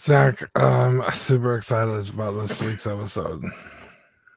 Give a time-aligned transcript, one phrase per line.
[0.00, 3.44] Zach, I'm um, super excited about this week's episode.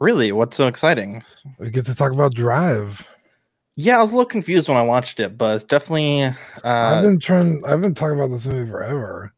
[0.02, 0.34] Really?
[0.34, 1.24] What's so exciting?
[1.58, 3.08] We get to talk about Drive.
[3.78, 6.24] Yeah, I was a little confused when I watched it, but it's definitely.
[6.24, 6.34] Uh,
[6.66, 7.64] I've been trying.
[7.66, 9.34] I've been talking about this movie forever.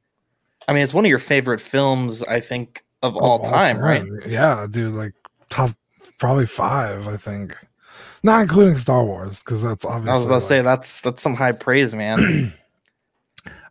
[0.67, 4.03] I mean, it's one of your favorite films, I think, of all, time, right?
[4.25, 4.95] Yeah, dude.
[4.95, 5.13] Like
[5.49, 5.71] top,
[6.17, 7.07] probably five.
[7.07, 7.55] I think,
[8.23, 10.09] not including Star Wars, because that's obviously.
[10.09, 12.51] I was about like, to say that's that's some high praise, man.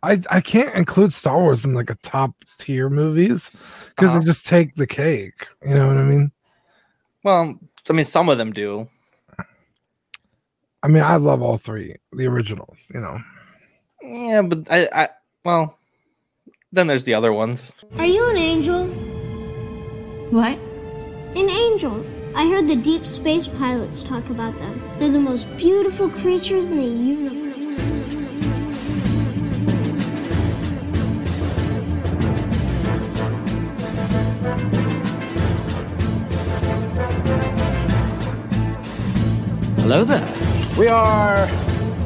[0.05, 3.51] I I can't include Star Wars in like a top tier movies
[3.89, 4.19] because Uh-huh.
[4.19, 5.47] they just take the cake.
[5.67, 6.31] You know what I mean?
[7.23, 7.59] well,
[7.89, 8.87] I mean, some of them do.
[10.83, 12.85] I mean, I love all three, the originals.
[12.93, 13.17] You know,
[14.03, 15.09] Yeah, but I, I,
[15.43, 15.79] well,
[16.71, 17.73] then there's the other ones.
[17.97, 18.85] Are you an angel?
[20.29, 20.57] What?
[21.35, 22.05] An angel.
[22.35, 24.79] I heard the deep space pilots talk about them.
[24.99, 28.04] They're the most beautiful creatures in the universe.
[39.79, 40.27] Hello there.
[40.77, 41.47] We are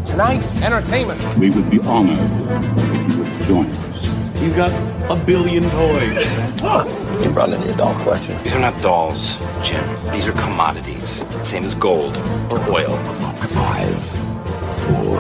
[0.04, 1.22] tonight's entertainment.
[1.38, 4.40] We would be honored if you would join us.
[4.40, 4.72] He's got
[5.10, 6.26] a billion toys.
[6.62, 7.22] Oh.
[7.24, 8.42] You brought in the doll collection.
[8.44, 9.84] These are not dolls, Jim.
[10.12, 11.24] These are commodities.
[11.44, 12.16] Same as gold
[12.52, 12.96] or oil.
[13.48, 14.00] Five,
[14.86, 15.20] four,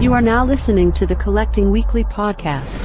[0.00, 2.84] You are now listening to the Collecting Weekly podcast.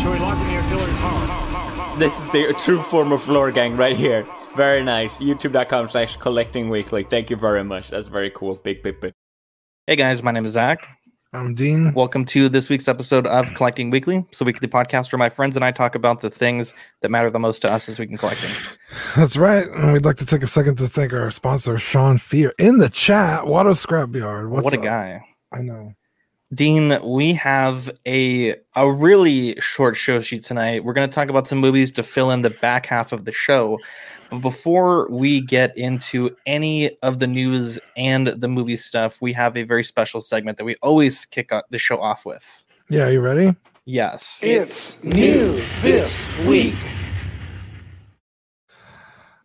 [0.00, 1.98] Shall we lock in the artillery power?
[2.00, 4.26] This is the true form of floor gang right here.
[4.56, 5.20] Very nice.
[5.20, 7.04] YouTube.com slash collecting weekly.
[7.04, 7.90] Thank you very much.
[7.90, 8.56] That's very cool.
[8.56, 9.12] Big, big, big.
[9.86, 10.84] Hey guys, my name is Zach.
[11.32, 11.94] I'm Dean.
[11.94, 14.26] Welcome to this week's episode of Collecting Weekly.
[14.32, 17.38] So weekly podcast where my friends and I talk about the things that matter the
[17.38, 18.50] most to us this week in collecting.
[19.16, 19.64] That's right.
[19.68, 22.88] And we'd like to take a second to thank our sponsor, Sean Fear, in the
[22.88, 23.46] chat.
[23.46, 24.48] Water Scrapyard.
[24.48, 24.84] What's what a up?
[24.84, 25.24] guy.
[25.52, 25.92] I know.
[26.54, 30.84] Dean, we have a a really short show sheet tonight.
[30.84, 33.32] We're going to talk about some movies to fill in the back half of the
[33.32, 33.78] show.
[34.30, 39.56] But before we get into any of the news and the movie stuff, we have
[39.56, 42.66] a very special segment that we always kick the show off with.
[42.90, 43.56] Yeah, you ready?
[43.86, 44.40] Yes.
[44.42, 46.78] It's new this week.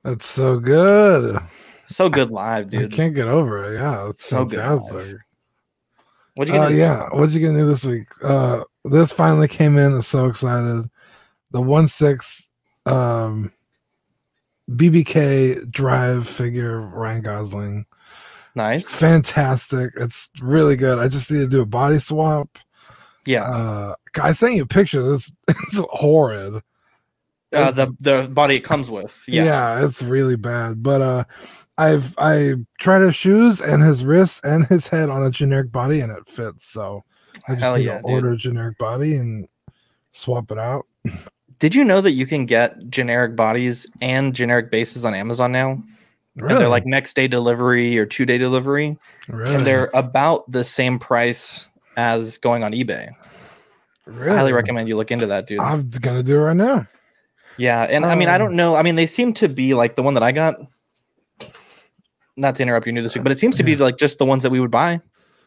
[0.04, 1.40] That's so good.
[1.88, 2.80] So good live, dude.
[2.80, 2.92] I dude.
[2.94, 3.78] can't get over it.
[3.80, 5.18] Yeah, it's So good fantastic.
[6.38, 8.06] What'd you Uh, yeah, what'd you get new this week?
[8.24, 9.94] Uh, this finally came in.
[9.94, 10.88] I'm so excited.
[11.50, 12.48] The one six
[12.86, 13.52] um,
[14.70, 17.86] BBK drive figure Ryan Gosling.
[18.54, 18.94] Nice.
[18.94, 19.92] Fantastic.
[19.98, 21.00] It's really good.
[21.00, 22.60] I just need to do a body swap.
[23.26, 23.44] Yeah.
[23.44, 25.32] Uh, I sent you pictures.
[25.48, 26.62] It's it's horrid.
[27.52, 29.24] Uh, the the body it comes with.
[29.28, 29.44] Yeah.
[29.46, 31.24] yeah it's really bad but uh
[31.78, 36.00] i've i tried his shoes and his wrists and his head on a generic body
[36.02, 37.04] and it fits so
[37.48, 39.48] i just Hell need yeah, to order a generic body and
[40.12, 40.86] swap it out
[41.60, 45.72] Did you know that you can get generic bodies and generic bases on Amazon now?
[45.72, 45.84] And
[46.36, 50.64] really they're like next day delivery or two day delivery, really and they're about the
[50.64, 53.10] same price as going on eBay.
[54.06, 55.60] really Highly recommend you look into that, dude.
[55.60, 56.88] i'm gonna do it right now
[57.58, 58.76] yeah, and I mean, I um, don't know.
[58.76, 60.56] I mean, they seem to be like the one that I got.
[62.38, 64.26] Not to interrupt your new this week, but it seems to be like just the
[64.26, 65.02] ones that we would buy.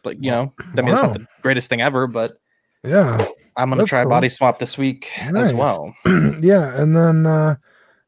[0.05, 2.39] Like you know, I mean, it's not the greatest thing ever, but
[2.83, 3.19] yeah
[3.57, 4.11] I'm gonna That's try cool.
[4.11, 5.49] body swap this week Nice.
[5.49, 5.95] as well.
[6.41, 7.57] yeah and then uh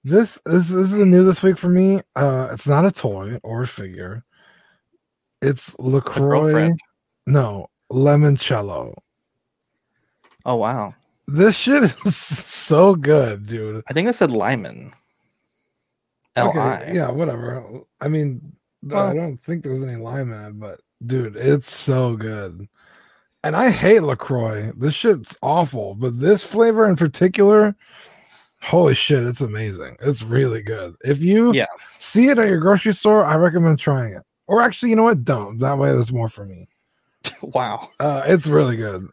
[0.03, 3.39] this this this is a new this week for me uh it's not a toy
[3.43, 4.25] or a figure
[5.43, 6.71] it's lacroix
[7.27, 8.95] no limoncello
[10.45, 10.95] Oh wow,
[11.29, 14.93] this shit is so good dude I think I said Lyman.
[16.35, 16.91] L I.
[16.93, 17.63] yeah, whatever.
[18.01, 22.17] I mean, Well- I don't think there's any lime in it, but dude, it's so
[22.17, 22.69] good.
[23.45, 24.73] And I hate LaCroix.
[24.77, 27.75] This shit's awful, but this flavor in particular,
[28.61, 29.97] holy shit, it's amazing.
[30.01, 30.95] It's really good.
[31.05, 31.67] If you Yeah.
[31.99, 34.23] see it at your grocery store, I recommend trying it.
[34.47, 35.25] Or actually, you know what?
[35.25, 35.59] Don't.
[35.59, 36.69] That way there's more for me.
[37.43, 37.89] Wow.
[37.99, 39.09] Uh, it's really good.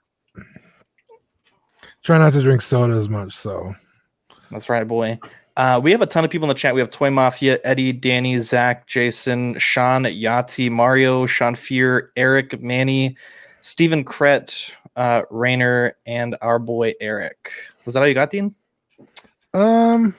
[2.04, 3.74] Try not to drink soda as much, so
[4.52, 5.20] That's right, boy.
[5.60, 6.74] Uh, we have a ton of people in the chat.
[6.74, 13.18] We have Toy Mafia, Eddie, Danny, Zach, Jason, Sean, Yahtzee, Mario, Sean Fear, Eric, Manny,
[13.60, 17.52] Stephen Kret, uh, Rainer, and our boy Eric.
[17.84, 18.56] Was that all you got, Dean?
[19.54, 20.16] um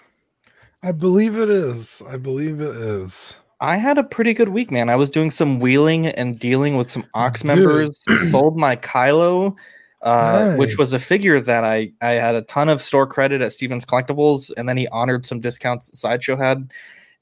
[0.82, 2.02] I believe it is.
[2.06, 3.38] I believe it is.
[3.62, 4.90] I had a pretty good week, man.
[4.90, 8.04] I was doing some wheeling and dealing with some Ox members.
[8.30, 9.56] sold my Kylo,
[10.02, 13.52] uh, which was a figure that I I had a ton of store credit at
[13.52, 16.72] Stevens Collectibles, and then he honored some discounts Sideshow had,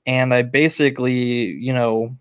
[0.06, 2.16] and I basically, you know,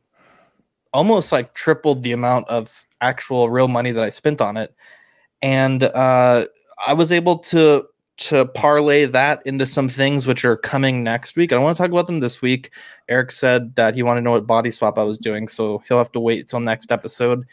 [0.94, 4.74] almost like tripled the amount of actual real money that I spent on it,
[5.42, 6.48] and uh,
[6.86, 7.88] I was able to
[8.18, 11.52] to parlay that into some things which are coming next week.
[11.52, 12.72] I don't want to talk about them this week.
[13.08, 16.00] Eric said that he wanted to know what body swap I was doing, so he'll
[16.00, 17.46] have to wait till next episode.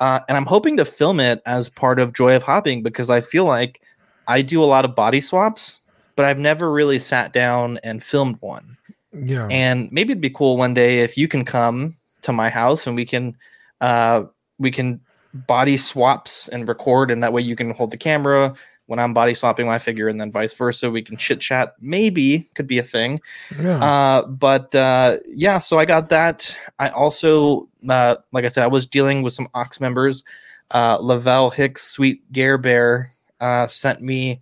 [0.00, 3.20] Uh, and I'm hoping to film it as part of Joy of Hopping because I
[3.20, 3.82] feel like
[4.26, 5.80] I do a lot of body swaps,
[6.16, 8.76] but I've never really sat down and filmed one.
[9.12, 9.46] Yeah.
[9.50, 12.94] And maybe it'd be cool one day if you can come to my house and
[12.94, 13.36] we can
[13.80, 14.24] uh
[14.58, 15.00] we can
[15.32, 18.54] body swaps and record and that way you can hold the camera
[18.90, 20.90] when I'm body swapping my figure and then vice versa.
[20.90, 21.76] We can chit chat.
[21.80, 23.20] Maybe could be a thing.
[23.56, 23.76] Yeah.
[23.76, 26.58] Uh, but uh, yeah, so I got that.
[26.80, 30.24] I also, uh, like I said, I was dealing with some Ox members.
[30.72, 34.40] Uh, Lavelle Hicks, Sweet Gare Bear, uh, sent me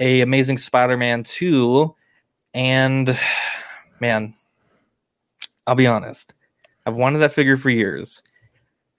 [0.00, 1.94] a Amazing Spider-Man 2,
[2.52, 3.16] and
[4.00, 4.34] man,
[5.68, 6.34] I'll be honest,
[6.84, 8.22] I've wanted that figure for years,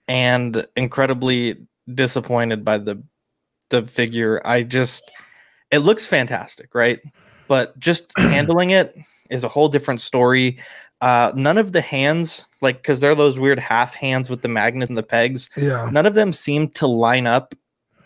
[0.08, 3.02] and incredibly disappointed by the
[3.70, 4.40] the figure.
[4.44, 5.10] I just
[5.70, 7.00] it looks fantastic, right?
[7.48, 8.96] But just handling it
[9.30, 10.58] is a whole different story.
[11.00, 14.88] Uh, none of the hands, like, because they're those weird half hands with the magnets
[14.88, 15.50] and the pegs.
[15.56, 15.88] Yeah.
[15.92, 17.54] None of them seem to line up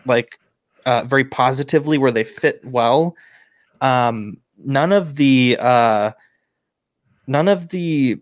[0.07, 0.41] like
[0.87, 3.17] uh, very positively where they fit well.
[3.81, 6.13] Um, none of the uh,
[7.27, 8.21] none of the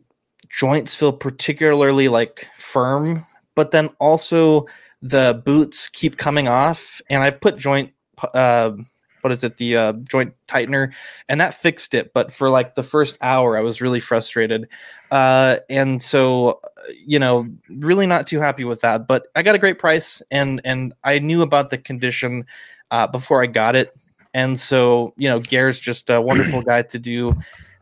[0.48, 3.24] joints feel particularly like firm,
[3.54, 4.66] but then also
[5.02, 7.92] the boots keep coming off, and I put joint.
[8.34, 8.72] Uh,
[9.20, 9.56] what is it?
[9.56, 10.92] The uh, joint tightener,
[11.28, 12.12] and that fixed it.
[12.12, 14.68] But for like the first hour, I was really frustrated,
[15.10, 16.60] uh, and so
[17.06, 19.06] you know, really not too happy with that.
[19.06, 22.46] But I got a great price, and and I knew about the condition
[22.90, 23.94] uh, before I got it,
[24.34, 27.30] and so you know, Gare's just a wonderful guy to do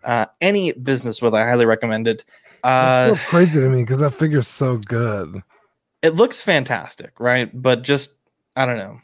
[0.04, 1.34] uh, any business with.
[1.34, 2.24] I highly recommend it.
[2.62, 5.42] Uh, That's so crazy to me because that figure's so good.
[6.02, 7.50] It looks fantastic, right?
[7.52, 8.14] But just
[8.56, 8.98] I don't know.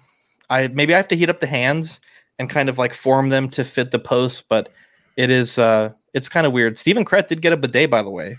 [0.51, 2.01] I maybe I have to heat up the hands
[2.39, 4.71] and kind of like form them to fit the post, but
[5.17, 6.77] it is uh it's kind of weird.
[6.79, 8.37] Stephen Kret did get a bidet, by the way.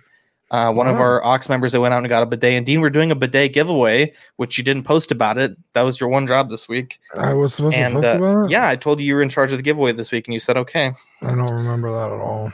[0.51, 2.53] Uh, one of our Ox members that went out and got a bidet.
[2.53, 5.57] And Dean, we're doing a bidet giveaway, which you didn't post about it.
[5.73, 6.99] That was your one job this week.
[7.17, 8.51] I was supposed And to talk uh, about it.
[8.51, 10.39] yeah, I told you you were in charge of the giveaway this week, and you
[10.39, 10.91] said okay.
[11.23, 12.53] I don't remember that at all.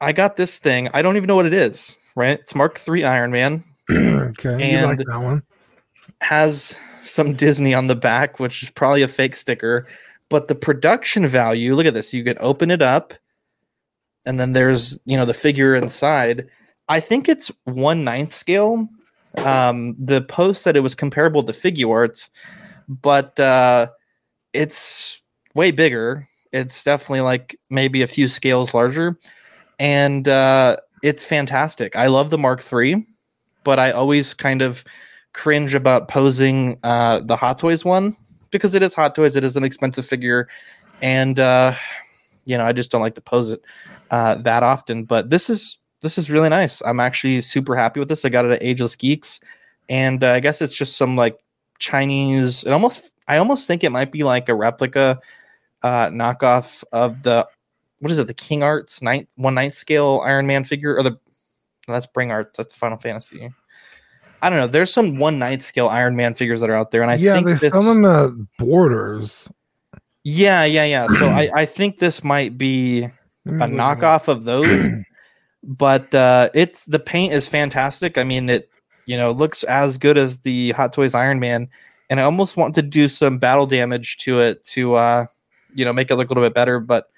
[0.00, 0.88] I got this thing.
[0.94, 1.96] I don't even know what it is.
[2.14, 2.38] Right?
[2.38, 3.64] It's Mark III Iron Man.
[3.90, 5.42] okay, you like And- that one?
[6.22, 9.86] has some Disney on the back, which is probably a fake sticker.
[10.28, 12.14] But the production value, look at this.
[12.14, 13.14] You can open it up,
[14.24, 16.48] and then there's you know the figure inside.
[16.88, 18.88] I think it's one ninth scale.
[19.38, 22.30] Um, the post said it was comparable to figure arts,
[22.88, 23.88] but uh,
[24.52, 25.20] it's
[25.54, 26.26] way bigger.
[26.52, 29.16] It's definitely like maybe a few scales larger,
[29.78, 31.94] and uh, it's fantastic.
[31.94, 33.06] I love the Mark III,
[33.66, 34.84] but I always kind of
[35.32, 38.16] cringe about posing uh, the Hot Toys one
[38.52, 39.34] because it is Hot Toys.
[39.34, 40.48] It is an expensive figure,
[41.02, 41.74] and uh,
[42.44, 43.60] you know I just don't like to pose it
[44.12, 45.02] uh, that often.
[45.02, 46.80] But this is this is really nice.
[46.82, 48.24] I'm actually super happy with this.
[48.24, 49.40] I got it at Ageless Geeks,
[49.88, 51.36] and uh, I guess it's just some like
[51.80, 52.62] Chinese.
[52.62, 55.18] It almost I almost think it might be like a replica
[55.82, 57.48] uh, knockoff of the
[57.98, 58.28] what is it?
[58.28, 61.18] The King Arts ninth one ninth scale Iron Man figure or the
[61.94, 63.50] that's Bring our That's Final Fantasy.
[64.42, 64.66] I don't know.
[64.66, 67.34] There's some one ninth scale Iron Man figures that are out there, and I yeah,
[67.34, 69.48] think they this, sell them at Borders.
[70.24, 71.06] yeah, yeah, yeah.
[71.08, 73.10] So I, I think this might be a
[73.48, 74.88] knockoff of those,
[75.62, 78.18] but uh, it's the paint is fantastic.
[78.18, 78.68] I mean, it
[79.06, 81.68] you know looks as good as the Hot Toys Iron Man,
[82.10, 85.26] and I almost want to do some battle damage to it to uh,
[85.74, 86.78] you know make it look a little bit better.
[86.78, 87.08] But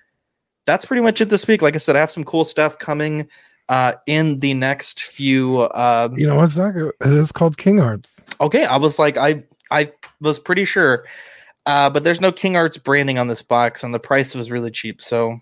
[0.67, 1.63] that's pretty much it this week.
[1.63, 3.29] Like I said, I have some cool stuff coming
[3.69, 5.59] uh, in the next few.
[5.59, 6.75] Uh, You know what's that?
[7.01, 8.23] It is called King Arts.
[8.41, 11.05] Okay, I was like, I I was pretty sure,
[11.67, 14.71] uh, but there's no King Arts branding on this box, and the price was really
[14.71, 15.03] cheap.
[15.03, 15.39] So,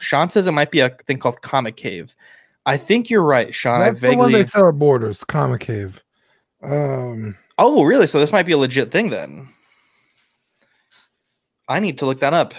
[0.00, 2.14] Sean says it might be a thing called Comicave.
[2.66, 3.80] I think you're right, Sean.
[3.80, 4.42] That's I the one vaguely.
[4.42, 6.00] they sell at Borders, Comicave.
[6.62, 8.06] Um, Oh, really?
[8.06, 9.48] So this might be a legit thing then.
[11.68, 12.54] I need to look that up.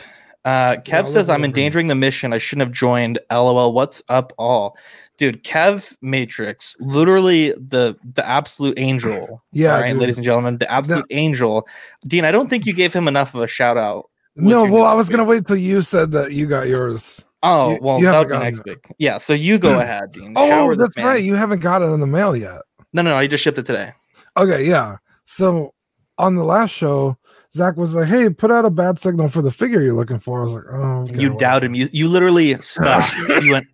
[0.45, 2.31] Uh, Kev Yeah, says I'm endangering the mission.
[2.33, 3.19] I shouldn't have joined.
[3.31, 3.73] LOL.
[3.73, 4.77] What's up, all?
[5.17, 9.43] Dude, Kev Matrix, literally the the absolute angel.
[9.51, 9.99] Yeah, all right, dude.
[9.99, 11.67] ladies and gentlemen, the absolute angel.
[12.07, 14.09] Dean, I don't think you gave him enough of a shout out.
[14.37, 17.25] no, well, I was gonna wait till you said that you got yours.
[17.43, 18.65] Oh, You- well, you that haven't be next it.
[18.65, 18.85] week.
[18.97, 20.33] Yeah, so you go ahead, Dean.
[20.37, 21.21] Oh, Shower that's right.
[21.21, 22.61] You haven't got it in the mail yet.
[22.93, 23.15] No, no, no.
[23.17, 23.91] I just shipped it today.
[24.37, 24.97] Okay, yeah.
[25.25, 25.73] So
[26.17, 27.17] on the last show,
[27.53, 30.41] Zach was like, "Hey, put out a bat signal for the figure you're looking for."
[30.41, 31.73] I was like, "Oh, okay, you doubt him.
[31.75, 33.17] You you literally scoffed.
[33.43, 33.67] you went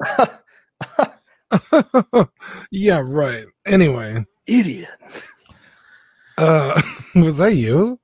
[0.97, 2.29] went."
[2.71, 3.45] yeah, right.
[3.65, 4.89] Anyway, idiot.
[6.37, 6.81] Uh,
[7.15, 7.99] was that you?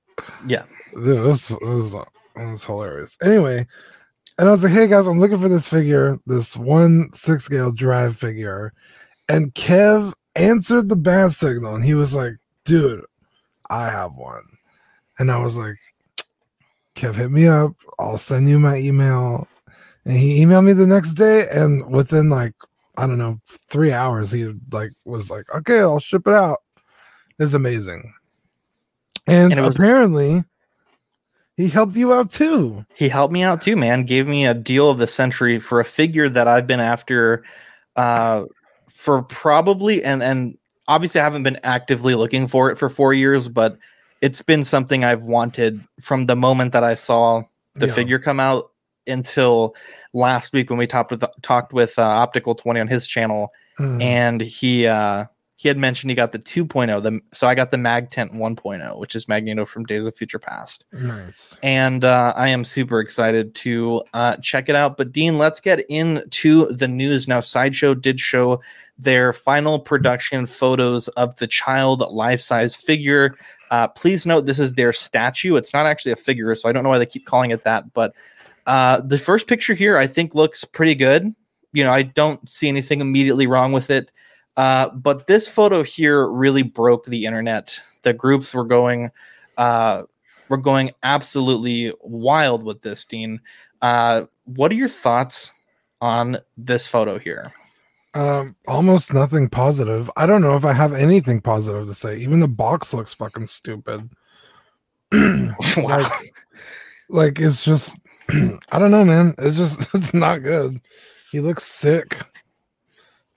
[0.48, 0.64] Yeah.
[0.94, 1.96] Dude, this was,
[2.36, 3.18] was hilarious.
[3.24, 3.66] Anyway,
[4.38, 7.72] and I was like, hey guys, I'm looking for this figure, this one six scale
[7.72, 8.74] drive figure.
[9.30, 12.34] And Kev answered the bat signal and he was like,
[12.66, 13.06] dude,
[13.70, 14.44] I have one.
[15.20, 15.76] And I was like,
[16.96, 17.74] Kev, hit me up.
[18.00, 19.48] I'll send you my email.
[20.06, 22.54] And he emailed me the next day, and within like
[22.98, 23.40] I don't know
[23.70, 26.58] three hours, he like was like, "Okay, I'll ship it out."
[27.38, 28.12] It's amazing,
[29.28, 30.44] and, And it was- apparently,
[31.56, 32.84] he helped you out too.
[32.96, 34.04] He helped me out too, man.
[34.04, 37.44] Gave me a deal of the century for a figure that I've been after
[37.96, 38.46] uh,
[38.90, 43.48] for probably and and obviously I haven't been actively looking for it for four years,
[43.48, 43.78] but
[44.22, 47.44] it's been something I've wanted from the moment that I saw
[47.76, 47.94] the Yeah.
[47.94, 48.70] figure come out
[49.08, 49.76] until
[50.14, 54.02] last week when we talked with talked with uh, Optical Twenty on his channel, Mm.
[54.02, 55.26] and he uh,
[55.62, 57.04] he had mentioned he got the 2.0.
[57.04, 60.40] The, so I got the Mag Tent 1.0, which is Magneto from Days of Future
[60.40, 61.56] Past Nice.
[61.62, 64.98] and uh, I am super excited to uh, check it out.
[64.98, 67.42] But Dean, let's get into the news now.
[67.42, 68.60] Sideshow did show
[68.98, 73.36] their final production photos of the child life-size figure.
[73.70, 75.58] Uh, please note this is their statue.
[75.58, 77.94] It's not actually a figure, so I don't know why they keep calling it that.
[77.94, 78.16] But
[78.66, 81.36] uh, the first picture here, I think, looks pretty good.
[81.72, 84.12] You know, I don't see anything immediately wrong with it.
[84.62, 87.82] Uh, but this photo here really broke the internet.
[88.04, 89.10] The groups were going.
[89.58, 90.04] Uh,
[90.50, 93.42] we're going absolutely wild with this, Dean.
[93.82, 95.52] Uh, what are your thoughts
[96.00, 97.52] on this photo here?
[98.14, 100.12] Um, almost nothing positive.
[100.16, 102.18] I don't know if I have anything positive to say.
[102.18, 104.12] Even the box looks fucking stupid.
[105.12, 105.52] wow.
[105.78, 106.06] like,
[107.10, 107.98] like it's just
[108.72, 109.34] I don't know, man.
[109.40, 110.80] It's just it's not good.
[111.32, 112.20] He looks sick.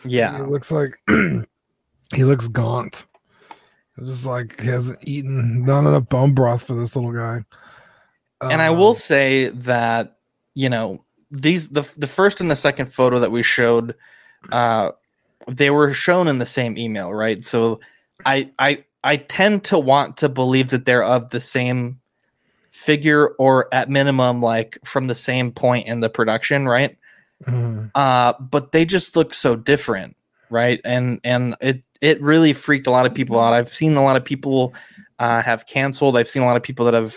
[0.04, 3.06] Yeah, he looks like he looks gaunt.
[4.04, 7.44] Just like he hasn't eaten not enough bone broth for this little guy.
[8.48, 10.18] And I Um, will say that,
[10.54, 13.94] you know, these the the first and the second photo that we showed
[14.52, 14.92] uh
[15.48, 17.44] they were shown in the same email, right?
[17.44, 17.80] So
[18.26, 22.00] I I I tend to want to believe that they're of the same
[22.72, 26.96] figure or at minimum like from the same point in the production, right?
[27.46, 27.90] Mhm.
[27.94, 30.16] uh but they just look so different
[30.54, 30.80] right?
[30.84, 33.52] And and it it really freaked a lot of people out.
[33.54, 34.74] I've seen a lot of people
[35.18, 36.16] uh have canceled.
[36.16, 37.16] I've seen a lot of people that have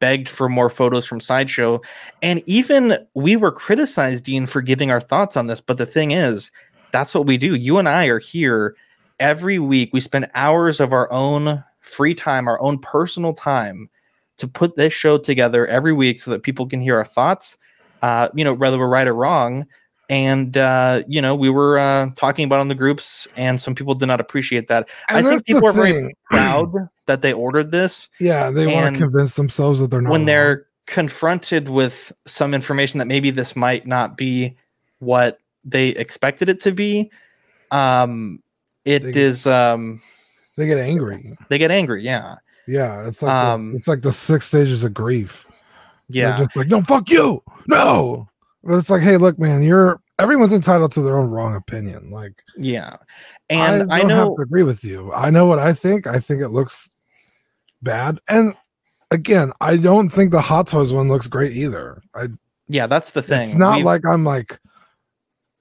[0.00, 1.80] begged for more photos from sideshow.
[2.22, 5.60] And even we were criticized dean for giving our thoughts on this.
[5.60, 6.52] But the thing is
[6.92, 7.54] that's what we do.
[7.54, 8.76] You and i are here
[9.18, 9.90] every week.
[9.92, 13.88] We spend hours of our own free time our own personal time
[14.36, 17.56] to put this show together every week so that people can hear our thoughts
[18.02, 19.66] uh, you know, whether we're right or wrong.
[20.10, 23.92] And uh, you know, we were uh, talking about on the groups, and some people
[23.94, 24.88] did not appreciate that.
[25.10, 26.72] And I think people are very proud
[27.06, 30.26] that they ordered this Yeah, they want to convince themselves that they're not when wrong.
[30.26, 34.56] they're confronted with some information that maybe this might not be
[35.00, 37.10] what they expected it to be.
[37.70, 38.42] Um,
[38.86, 39.46] it They get- is.
[39.46, 40.00] Um,
[40.56, 41.32] they get angry.
[41.50, 42.02] they get angry.
[42.02, 42.36] Yeah,
[42.66, 45.44] Yeah, it's like Um, the, it's like the six stages of grief.
[46.08, 48.28] They're yeah, just like, no, fuck you, no.
[48.64, 52.10] But it's like, hey, look, man, you're everyone's entitled to their own wrong opinion.
[52.10, 52.96] Like, yeah.
[53.50, 55.12] And I, don't know have to agree with you.
[55.12, 56.06] I know what I think.
[56.06, 56.88] I think it looks
[57.82, 58.54] bad, and
[59.10, 62.02] again, I don't think the Hot Toys one looks great either.
[62.14, 62.28] I
[62.68, 63.42] Yeah, that's the thing.
[63.42, 64.58] it's not We've- like I'm like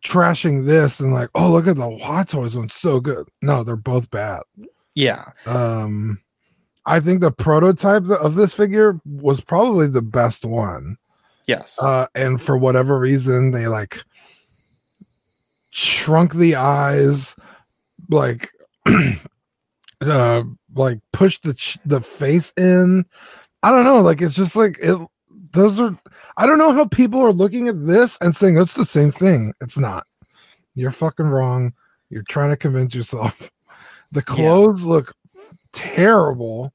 [0.04, 3.28] trashing this and like, oh, look at the Hot Toys one's so good.
[3.42, 4.42] No, they're both bad.
[4.96, 6.20] yeah, Um,
[6.88, 10.96] I think the prototype of this figure was probably the best one.
[11.46, 14.04] yes, Uh, and for whatever reason, they like
[15.70, 17.36] shrunk the eyes,
[18.10, 18.50] like,
[20.02, 20.44] uh,
[20.76, 23.06] like pushed the ch- the face in.
[23.64, 24.00] I don't know.
[24.00, 24.98] Like it's just like it.
[25.54, 25.98] Those are.
[26.38, 29.54] I don't know how people are looking at this and saying it's the same thing.
[29.62, 30.06] It's not.
[30.76, 31.74] You're fucking wrong.
[32.10, 33.52] You're trying to convince yourself.
[34.14, 34.36] The Yeah.
[34.36, 35.14] clothes look
[35.74, 36.72] terrible.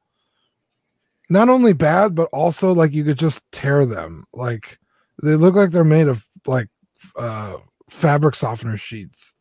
[1.33, 4.25] Not only bad, but also like you could just tear them.
[4.35, 4.79] Like
[5.23, 6.69] they look like they're made of like
[7.17, 7.57] uh
[7.89, 9.33] fabric softener sheets.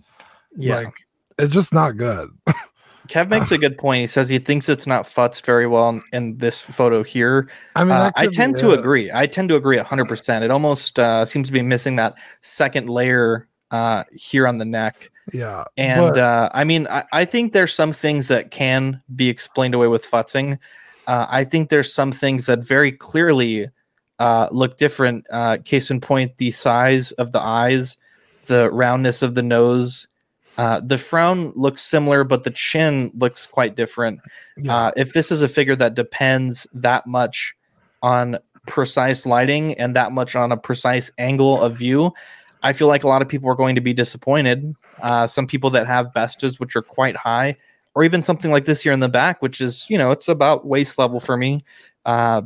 [0.55, 0.77] yeah.
[0.77, 0.93] Like
[1.37, 2.29] it's just not good.
[3.07, 3.99] Kev makes a good point.
[4.01, 7.49] He says he thinks it's not futzed very well in, this photo here.
[7.75, 8.79] I mean, Uh, I tend to it.
[8.79, 9.11] agree.
[9.13, 10.41] I tend to agree 100%.
[10.43, 15.11] It almost uh, seems to be missing that second layer uh, here on the neck.
[15.33, 15.65] Yeah.
[15.75, 19.73] And but- uh, I mean, I, I think there's some things that can be explained
[19.73, 20.57] away with futzing.
[21.07, 23.67] Uh, I think there's some things that very clearly
[24.19, 25.25] uh, look different.
[25.31, 27.97] Uh, case in point, the size of the eyes,
[28.45, 30.07] the roundness of the nose,
[30.57, 34.19] Uh, the frown looks similar, but the chin looks quite different.
[34.57, 34.75] Yeah.
[34.75, 37.55] Uh, if this is a figure that depends that much
[38.01, 42.11] on precise lighting and that much on a precise angle of view,
[42.63, 44.75] I feel like a lot of people are going to be disappointed.
[45.01, 47.55] Uh, some people that have bestas, which are quite high,
[47.95, 50.65] or even something like this here in the back, which is, you know, it's about
[50.65, 51.61] waist level for me.
[52.05, 52.41] Uh,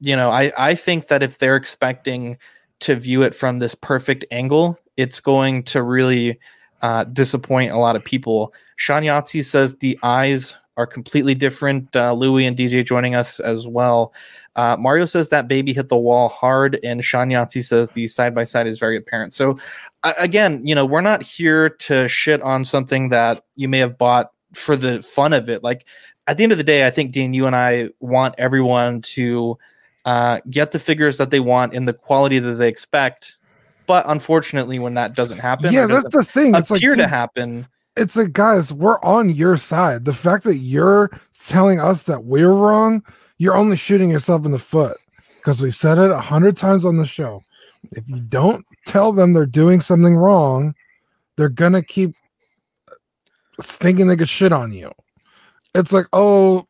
[0.00, 2.38] you know, I, I think that if they're expecting
[2.80, 6.38] to view it from this perfect angle, it's going to really
[6.82, 8.54] uh, disappoint a lot of people.
[8.76, 11.94] Sean Yahtzee says the eyes are completely different.
[11.94, 14.14] Uh, Louis and DJ joining us as well.
[14.56, 18.34] Uh, Mario says that baby hit the wall hard, and Sean Yahtzee says the side
[18.34, 19.34] by side is very apparent.
[19.34, 19.58] So,
[20.02, 23.98] uh, again, you know, we're not here to shit on something that you may have
[23.98, 25.62] bought for the fun of it.
[25.62, 25.86] Like,
[26.26, 29.58] at the end of the day, I think, Dean, you and I want everyone to
[30.04, 33.36] uh, get the figures that they want in the quality that they expect.
[33.86, 36.54] But unfortunately, when that doesn't happen, yeah, that's the thing.
[36.54, 37.66] It's like to dude, happen.
[37.96, 40.04] it's like guys, we're on your side.
[40.04, 41.10] The fact that you're
[41.46, 43.02] telling us that we're wrong,
[43.38, 44.96] you're only shooting yourself in the foot
[45.38, 47.42] because we've said it a hundred times on the show.
[47.92, 50.74] If you don't tell them they're doing something wrong,
[51.36, 52.14] they're gonna keep
[53.62, 54.92] thinking they could shit on you.
[55.74, 56.66] It's like, oh,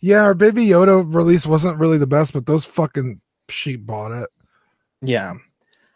[0.00, 4.28] yeah, our Baby Yoda release wasn't really the best, but those fucking sheep bought it.
[5.02, 5.34] Yeah.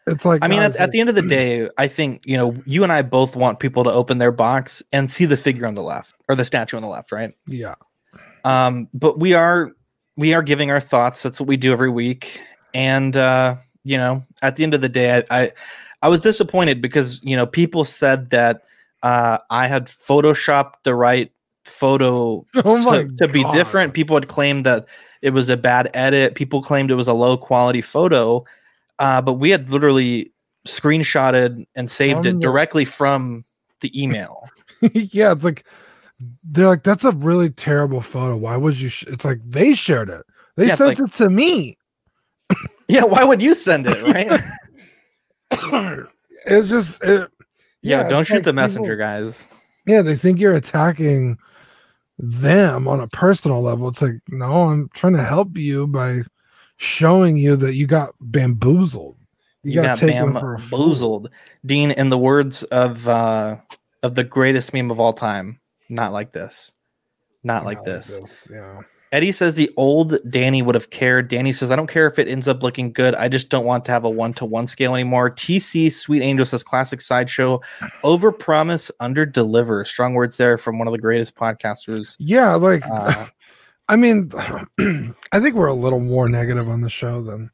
[0.07, 2.55] It's like, I mean, at, at the end of the day, I think, you know,
[2.67, 5.75] you and I both want people to open their box and see the figure on
[5.75, 7.33] the left or the statue on the left, right?
[7.47, 7.75] yeah,
[8.45, 9.71] Um, but we are
[10.17, 11.23] we are giving our thoughts.
[11.23, 12.39] That's what we do every week.
[12.75, 15.53] And uh, you know, at the end of the day, I I,
[16.03, 18.63] I was disappointed because, you know, people said that
[19.05, 21.31] uh I had photoshopped the right
[21.65, 23.95] photo Oh to, to be different.
[23.95, 24.87] People had claimed that
[25.23, 26.35] it was a bad edit.
[26.35, 28.45] People claimed it was a low quality photo.
[28.99, 30.33] Uh, but we had literally
[30.67, 33.45] screenshotted and saved it directly from
[33.81, 34.49] the email.
[34.93, 35.65] yeah, it's like
[36.45, 38.37] they're like, that's a really terrible photo.
[38.37, 38.89] Why would you?
[38.89, 39.05] Sh-?
[39.09, 40.23] It's like they shared it.
[40.57, 41.77] They Yeah, sent like- it to me.
[42.89, 44.41] yeah, why would you send it, right?
[46.47, 47.31] it's just, it,
[47.85, 49.47] yeah, don't shoot like the people- messenger, guys.
[49.87, 51.39] Yeah, they think you're attacking
[52.19, 53.89] them on a personal level.
[53.89, 56.21] It's like, no, I'm trying to help you by
[56.77, 59.17] showing you that you got bamboozled.
[59.63, 61.31] You, got for a bamboozled.
[61.65, 63.57] Dean, in the words of uh
[64.03, 66.73] of the greatest meme of all time, not like this.
[67.43, 68.49] Not like Not this.
[68.51, 68.81] Yeah.
[69.15, 71.29] Eddie says the old Danny would have cared.
[71.29, 73.15] Danny says, I don't care if it ends up looking good.
[73.15, 75.31] I just don't want to have a one to one scale anymore.
[75.31, 77.61] TC Sweet Angel says classic sideshow.
[78.03, 79.85] Over promise, under deliver.
[79.85, 82.17] Strong words there from one of the greatest podcasters.
[82.19, 83.27] Yeah, like Uh,
[83.89, 84.31] I mean,
[85.33, 87.53] I think we're a little more negative on the show than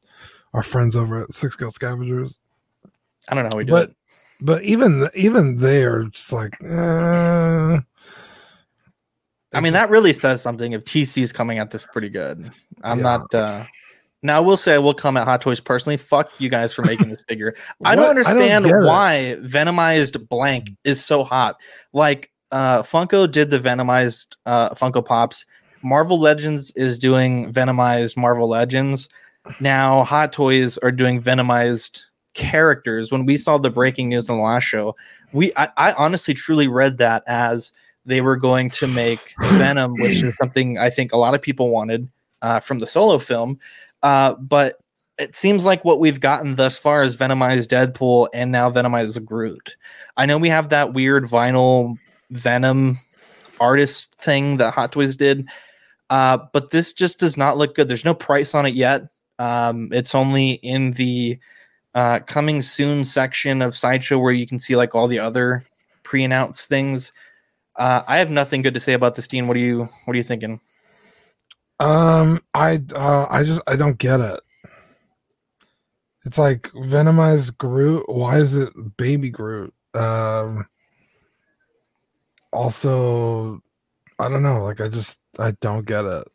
[0.55, 2.39] our friends over at Six Girl Scavengers.
[3.29, 3.97] I don't know how we do But it.
[4.41, 7.81] but even even they are just like, uh,
[9.53, 12.51] I mean, that really says something if TC's coming at this pretty good.
[12.83, 13.03] I'm Yeah.
[13.03, 13.65] not uh
[14.23, 15.97] now I will say I will come at Hot Toys personally.
[15.97, 17.55] Fuck you guys for making this figure.
[17.85, 18.27] I don't What?
[18.27, 18.77] I don't understand it.
[18.87, 21.57] why Venomized blank is so hot.
[21.93, 25.47] Like uh Funko did the Venomized uh Funko Pops.
[25.83, 29.09] Marvel Legends is doing Venomized Marvel Legends.
[29.59, 32.03] Now Hot Toys are doing Venomized
[32.35, 33.11] characters.
[33.11, 34.95] When we saw the breaking news on the last show,
[35.33, 37.73] we I, I honestly truly read that as
[38.05, 41.69] they were going to make Venom, which is something I think a lot of people
[41.69, 42.09] wanted
[42.43, 43.59] uh, from the solo film.
[44.03, 44.81] Uh, but
[45.19, 49.77] it seems like what we've gotten thus far is Venomized Deadpool and now Venomized Groot.
[50.17, 51.97] I know we have that weird vinyl
[52.31, 52.99] Venom
[53.61, 55.47] artist thing that Hot Toys did,
[56.09, 57.87] uh, but this just does not look good.
[57.87, 59.03] There's no price on it yet.
[59.39, 61.39] Um, it's only in the
[61.95, 65.65] uh, coming soon section of Sideshow where you can see like all the other
[66.03, 67.13] pre-announced things.
[67.77, 69.47] Uh, I have nothing good to say about this, Dean.
[69.47, 70.61] What are you What are you thinking?
[71.79, 74.41] Um, I uh, I just I don't get it.
[76.27, 78.05] It's like venomized Groot.
[78.09, 79.73] Why is it baby Groot?
[79.95, 80.67] Um.
[82.53, 83.63] Also,
[84.19, 84.63] I don't know.
[84.65, 86.29] Like I just I don't get it.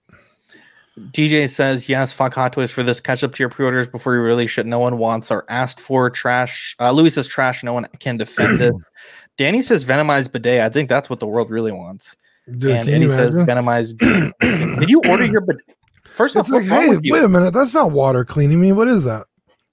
[0.98, 2.14] DJ says yes.
[2.14, 3.02] Fuck Hot Toys for this.
[3.02, 4.66] Catch up to your pre-orders before you release shit.
[4.66, 6.76] No one wants or asked for trash.
[6.80, 7.64] Uh, Louis says trash.
[7.64, 8.74] No one can defend this.
[9.38, 10.62] Danny says venomized bidet.
[10.62, 12.16] I think that's what the world really wants.
[12.46, 13.98] Dude, and you says venomized.
[14.80, 15.64] Did you order your bidet?
[16.06, 17.12] First off, like, hey, you?
[17.12, 17.54] wait a minute.
[17.54, 18.72] That's not water cleaning me.
[18.72, 19.26] What is that?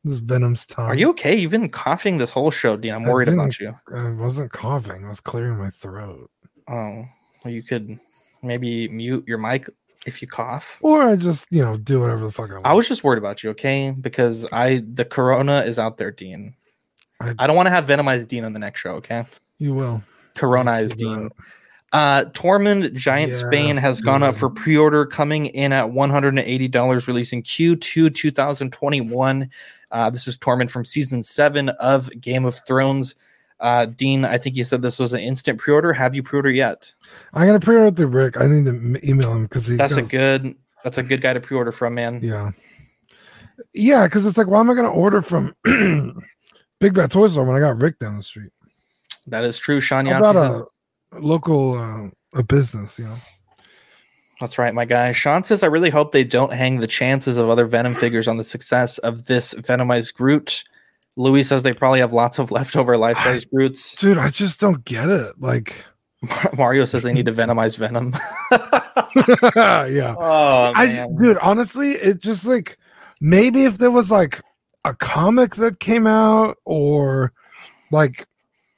[0.02, 0.86] This is Venom's tongue.
[0.86, 1.36] Are you okay?
[1.36, 2.94] You've been coughing this whole show, Dean.
[2.94, 3.72] I'm I worried about you.
[3.94, 5.04] I wasn't coughing.
[5.04, 6.28] I was clearing my throat.
[6.68, 7.04] Oh,
[7.44, 7.96] well, you could
[8.42, 9.68] maybe mute your mic
[10.04, 10.78] if you cough.
[10.82, 12.66] Or I just, you know, do whatever the fuck I want.
[12.66, 13.92] I was just worried about you, okay?
[13.92, 16.56] Because I the corona is out there, Dean.
[17.20, 19.24] I- I, don't want to have venomized Dean on the next show, okay?
[19.62, 20.02] You will.
[20.34, 21.30] Corona is Dean.
[21.92, 26.40] Uh, Tormund Giantsbane Yes, has gone up for pre-order, coming in at one hundred and
[26.40, 29.48] eighty dollars, releasing Q2 two thousand twenty-one.
[29.92, 33.14] Uh, this is Tormund from season seven of Game of Thrones.
[33.60, 35.92] Uh, Dean, I think you said this was an instant pre-order.
[35.92, 36.92] Have you pre order yet?
[37.32, 38.40] I'm gonna pre-order it through Rick.
[38.40, 39.68] I need to email him because.
[39.76, 40.56] That's a good.
[40.82, 42.18] That's a good guy to pre-order from, man.
[42.20, 42.50] Yeah.
[43.74, 45.54] Yeah, because it's like, why am I gonna order from
[46.80, 48.50] Big Bad Toy Store when I got Rick down the street?
[49.26, 49.80] That is true.
[49.80, 50.70] Sean How about says,
[51.12, 53.16] a local uh, a business, you know?
[54.40, 55.12] That's right, my guy.
[55.12, 58.38] Sean says, I really hope they don't hang the chances of other Venom figures on
[58.38, 60.64] the success of this Venomized Groot.
[61.16, 63.94] Louis says they probably have lots of leftover life size Groots.
[63.94, 65.40] Dude, I just don't get it.
[65.40, 65.84] Like,
[66.56, 68.14] Mario says they need to Venomize Venom.
[69.92, 70.14] yeah.
[70.18, 72.78] Oh, I dude, honestly, it just like
[73.20, 74.40] maybe if there was like
[74.84, 77.32] a comic that came out or
[77.90, 78.26] like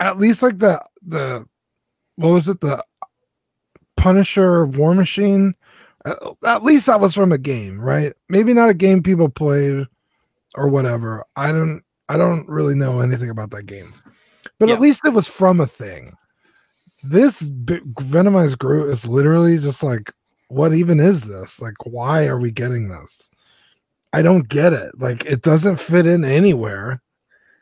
[0.00, 1.46] at least like the the
[2.16, 2.85] what was it the
[3.96, 5.54] Punisher War Machine
[6.44, 8.12] at, least that was from a game, right?
[8.28, 9.87] Maybe not a game people played
[10.54, 11.24] or whatever.
[11.37, 13.92] I don't I don't really know anything about that game.
[14.59, 14.74] But Yeah.
[14.74, 16.12] at least it was from a thing.
[17.02, 20.12] This bi- Venomized Groot is literally just like
[20.48, 21.61] what even is this?
[21.61, 23.28] Like, why are we getting this?
[24.12, 24.92] I don't get it.
[24.96, 27.02] Like, it doesn't fit in anywhere.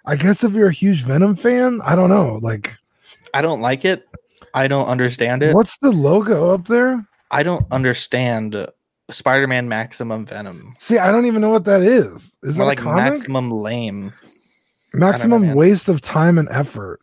[0.05, 2.39] I guess if you're a huge Venom fan, I don't know.
[2.43, 2.77] Like,
[3.35, 4.07] I don't like it.
[4.55, 5.55] I don't understand it.
[5.55, 7.07] what's the logo up there?
[7.31, 8.67] I don't understand
[9.09, 10.75] Spider Man Maximum Venom.
[10.79, 12.37] See, I don't even know what that is.
[12.43, 12.97] Is More that like?
[12.97, 14.13] Maximum Lame.
[14.93, 15.57] Maximum man.
[15.57, 17.01] waste of time and effort.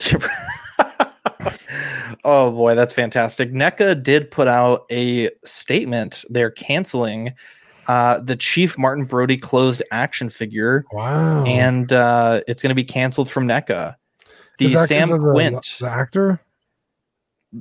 [2.24, 3.52] oh boy, that's fantastic.
[3.52, 6.24] NECA did put out a statement.
[6.28, 7.32] They're canceling
[7.86, 11.44] uh, the Chief Martin Brody clothed action figure, Wow.
[11.44, 13.96] and uh, it's going to be canceled from NECA.
[14.58, 16.40] The Sam of the- Quint, the actor.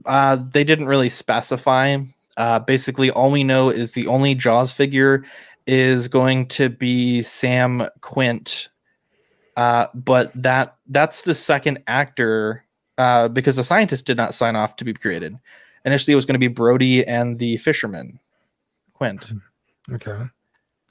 [0.05, 1.97] uh, they didn't really specify.
[2.38, 5.23] Uh, basically, all we know is the only Jaws figure
[5.67, 8.69] is going to be Sam Quint,
[9.55, 12.63] uh, but that that's the second actor
[12.97, 15.36] uh, because the scientist did not sign off to be created.
[15.86, 18.19] Initially, it was going to be Brody and the fisherman,
[18.93, 19.31] Quint.
[19.91, 20.26] Okay.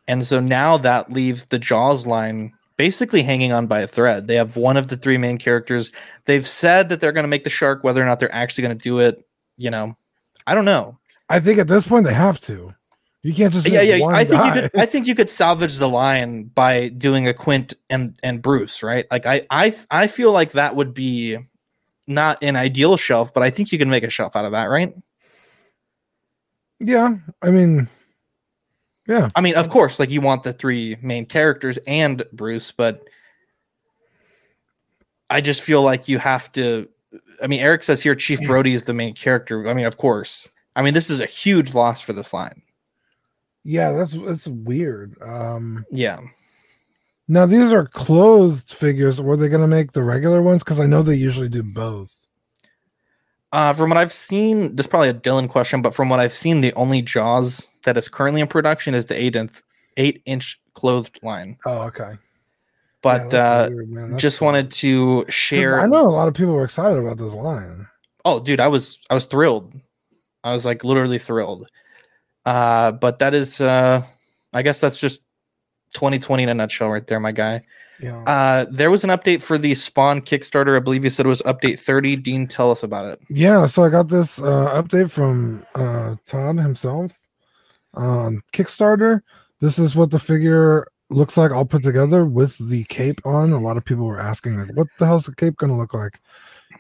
[0.09, 4.27] And so now that leaves the Jaws line basically hanging on by a thread.
[4.27, 5.93] They have one of the three main characters.
[6.25, 8.77] They've said that they're going to make the shark, whether or not they're actually going
[8.77, 9.25] to do it,
[9.57, 9.97] you know,
[10.47, 10.99] I don't know.
[11.29, 12.75] I think at this point they have to.
[13.23, 14.05] You can't just Yeah, yeah.
[14.07, 14.71] I think you could.
[14.77, 19.07] I think you could salvage the line by doing a Quint and and Bruce, right?
[19.13, 21.39] Like I, I, I feel like that would be
[22.09, 24.65] not an ideal shelf, but I think you can make a shelf out of that,
[24.65, 24.93] right?
[26.81, 27.89] yeah, I mean,
[29.07, 29.29] yeah.
[29.35, 33.05] I mean, of course, like you want the three main characters and Bruce, but
[35.31, 36.89] I just feel like you have to.
[37.43, 39.69] I mean, Eric says here Chief Brody is the main character.
[39.69, 40.49] I mean, of course.
[40.77, 42.63] I mean, this is a huge loss for this line.
[43.65, 45.21] Yeah, that's that's weird.
[45.23, 46.21] Um Yeah.
[47.29, 49.21] now these are closed figures.
[49.21, 50.63] Were they gonna make the regular ones?
[50.65, 52.22] Because I know they usually do both.
[53.53, 56.33] Uh, from what I've seen, this is probably a Dylan question, but from what I've
[56.33, 59.63] seen, the only Jaws that is currently in production is the eight inch
[59.99, 61.59] eight inch clothed line.
[61.67, 62.17] Oh, okay.
[63.03, 64.19] But that's uh, weird, man.
[64.19, 64.45] Just sad.
[64.45, 65.81] wanted to share.
[65.81, 67.89] I know a lot of people were excited about this line.
[68.25, 69.75] Oh, dude, I was I was thrilled.
[70.45, 71.69] I was like literally thrilled.
[72.47, 74.03] Uh, but that is uh
[74.55, 75.23] I guess that's just
[75.95, 77.63] 2020 in a nutshell right there, my guy.
[78.01, 78.23] Yeah.
[78.27, 80.77] Uh there was an update for the Spawn Kickstarter.
[80.77, 82.17] I believe you said it was update 30.
[82.17, 83.23] Dean, tell us about it.
[83.29, 87.17] Yeah, so I got this uh, update from uh, Todd himself
[87.95, 89.21] on Kickstarter.
[89.61, 93.53] This is what the figure looks like all put together with the cape on.
[93.53, 95.93] A lot of people were asking, like, what the hell's the cape going to look
[95.95, 96.19] like?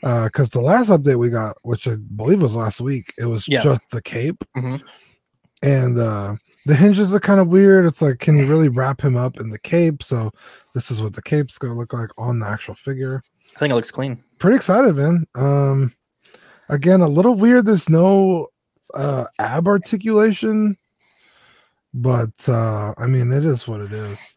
[0.03, 3.63] Because the last update we got, which I believe was last week, it was Yeah.
[3.63, 4.43] just the cape.
[4.57, 4.83] Mhm.
[5.63, 6.35] And uh,
[6.67, 7.85] the hinges are kind of weird.
[7.87, 10.03] It's like, can you really wrap him up in the cape?
[10.03, 10.31] So
[10.75, 13.23] this is what the cape's going to look like on the actual figure
[13.57, 14.19] I think it looks clean.
[14.39, 15.27] pretty excited, man.
[15.35, 15.95] Um,
[16.69, 17.67] again, a little weird.
[17.67, 18.49] There's no
[18.95, 20.77] uh ab articulation,
[21.95, 24.35] but uh, I mean, it is what it is.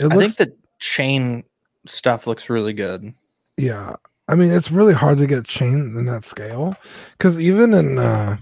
[0.00, 1.44] It I looks, think the chain
[1.86, 3.12] stuff looks really good.
[3.56, 3.96] yeah.
[4.28, 6.74] I mean, it's really hard to get chain in that scale
[7.18, 8.36] because even in uh,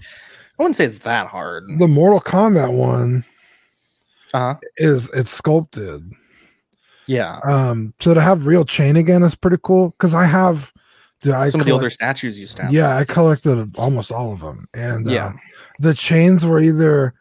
[0.61, 1.67] I wouldn't say it's that hard.
[1.79, 3.23] the Mortal Kombat one
[4.31, 4.55] Uh-huh.
[4.77, 6.11] is it's sculpted.
[7.07, 7.39] Yeah.
[7.43, 10.71] Um, so to have real chain again is pretty cool because I have.
[11.23, 12.67] Dude, I Some of the older statues used to.
[12.69, 15.27] Yeah, I collected almost all of them, and Yeah.
[15.27, 15.33] uh,
[15.79, 17.13] the chains were either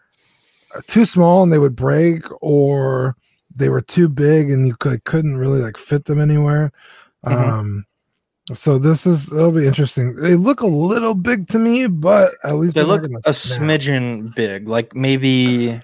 [0.87, 3.17] too small and they would break, or
[3.59, 6.73] they were too big and you could, couldn't really like fit them anywhere.
[7.25, 7.33] Mhm.
[7.33, 7.85] Um,
[8.55, 10.17] So this is it'll be interesting.
[10.17, 13.63] They look a little big to me, but at least They look a snap.
[13.63, 15.81] smidgen big, like maybe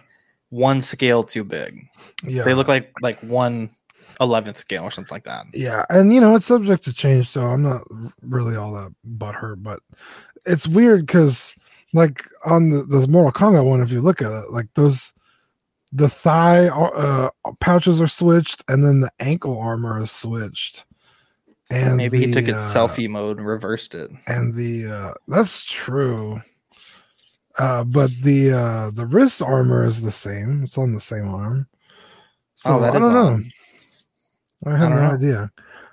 [0.50, 1.87] one scale too big.
[2.24, 3.70] Yeah, They look like like one
[4.20, 5.44] eleventh scale or something like that.
[5.52, 7.83] Yeah, and you know it's subject to change, so I'm not
[8.22, 9.62] really all that butthurt.
[9.62, 9.81] But
[10.46, 11.55] it's weird because,
[11.92, 15.12] like on the, the Mortal Kombat one, if you look at it, like those,
[15.92, 17.29] the thigh uh,
[17.61, 20.85] pouches are switched, and then the ankle armor is switched.
[21.70, 24.11] And Maybe he took it uh, selfie mode and reversed it.
[24.29, 26.40] and the uh that's true.
[27.59, 30.62] Uh, but the uh the wrist armor is the same.
[30.64, 31.66] It's on the same arm.
[32.55, 33.42] So oh, that I is don't know.
[34.66, 35.11] I have no know.
[35.14, 35.50] idea.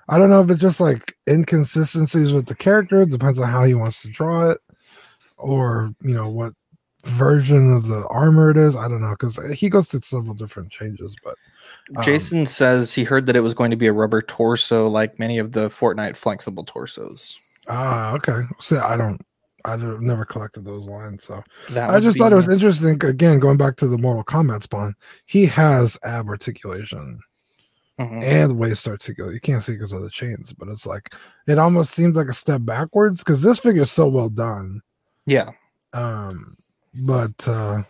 [0.08, 3.02] I don't know if it's just like inconsistencies with the character.
[3.02, 4.58] It depends on how he wants to draw it,
[5.38, 6.52] or you know what
[7.04, 8.76] version of the armor it is.
[8.76, 11.14] I don't know because he goes through several different changes.
[11.22, 11.36] But
[11.96, 15.18] um, Jason says he heard that it was going to be a rubber torso, like
[15.18, 17.38] many of the Fortnite flexible torsos.
[17.68, 18.42] ah, okay.
[18.60, 19.20] See, I don't.
[19.66, 23.02] I don't, never collected those lines, so That I just thought it was interesting.
[23.02, 27.18] Again, going back to the Mortal Kombat spawn, he has ab articulation
[27.98, 28.22] Mhm.
[28.22, 29.32] and waist articulation.
[29.34, 31.14] You can't see because of the chains, but it's like
[31.46, 34.82] it almost seems like a step backwards because this figure is so well done.
[35.24, 35.52] Yeah.
[35.94, 36.56] Um,
[37.02, 37.82] but uh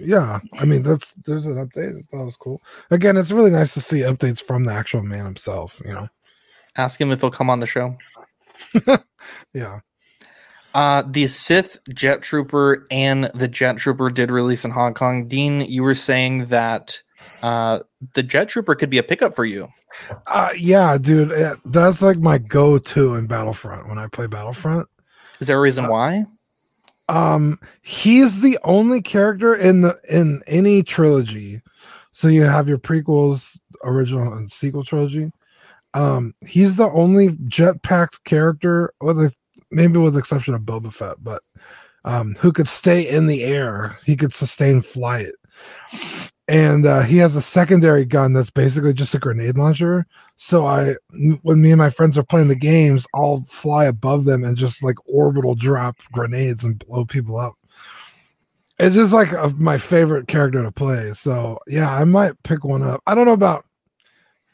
[0.00, 2.02] yeah, I mean that's there's an update.
[2.12, 2.60] That was cool.
[2.90, 5.80] Again, it's really nice to see updates from the actual man himself.
[5.84, 6.08] You know,
[6.76, 7.96] Ask him if he'll come on the show.
[9.54, 9.78] yeah.
[10.74, 15.26] Uh, the Sith Jet Trooper and the Jet Trooper did release in Hong Kong.
[15.26, 17.00] Dean, you were saying that
[17.42, 17.80] uh,
[18.12, 19.68] the Jet Trooper could be a pickup for you.
[20.26, 24.86] Uh, yeah, dude, eh, that's like my go-to in Battlefront when I play Battlefront.
[25.40, 26.26] Is there a Uh, reason why?
[27.08, 31.60] Um he's the only character in the in any trilogy.
[32.12, 35.30] So you have your prequels original and sequel trilogy.
[35.94, 39.32] Um he's the only jetpacked character with the
[39.70, 41.42] maybe with the exception of Boba Fett but
[42.04, 43.98] um who could stay in the air.
[44.04, 45.32] He could sustain flight
[46.48, 50.06] and uh, he has a secondary gun that's basically just a grenade launcher.
[50.36, 50.96] So I,
[51.42, 54.82] when me and my friends are playing the games, I'll fly above them and just
[54.82, 57.54] like orbital drop grenades and blow people up.
[58.78, 61.12] It's just like a, my favorite character to play.
[61.14, 63.02] So yeah, I might pick one up.
[63.06, 63.64] I don't know about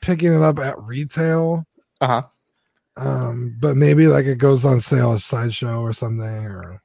[0.01, 1.67] picking it up at retail,
[2.01, 2.23] Uh huh.
[2.97, 6.81] um, but maybe like it goes on sale at sideshow or something, or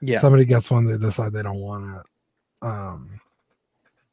[0.00, 0.20] Yeah.
[0.20, 2.06] somebody gets one they decide they don't want it.
[2.66, 3.20] Um,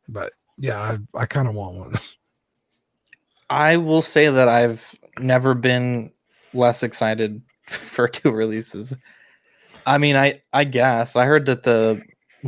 [0.08, 0.80] but yeah,
[1.14, 1.96] I, I kind of want one.
[3.50, 6.12] I will say that I've never been
[6.54, 8.94] less excited for two releases.
[9.86, 12.02] I mean, I I guess I heard that the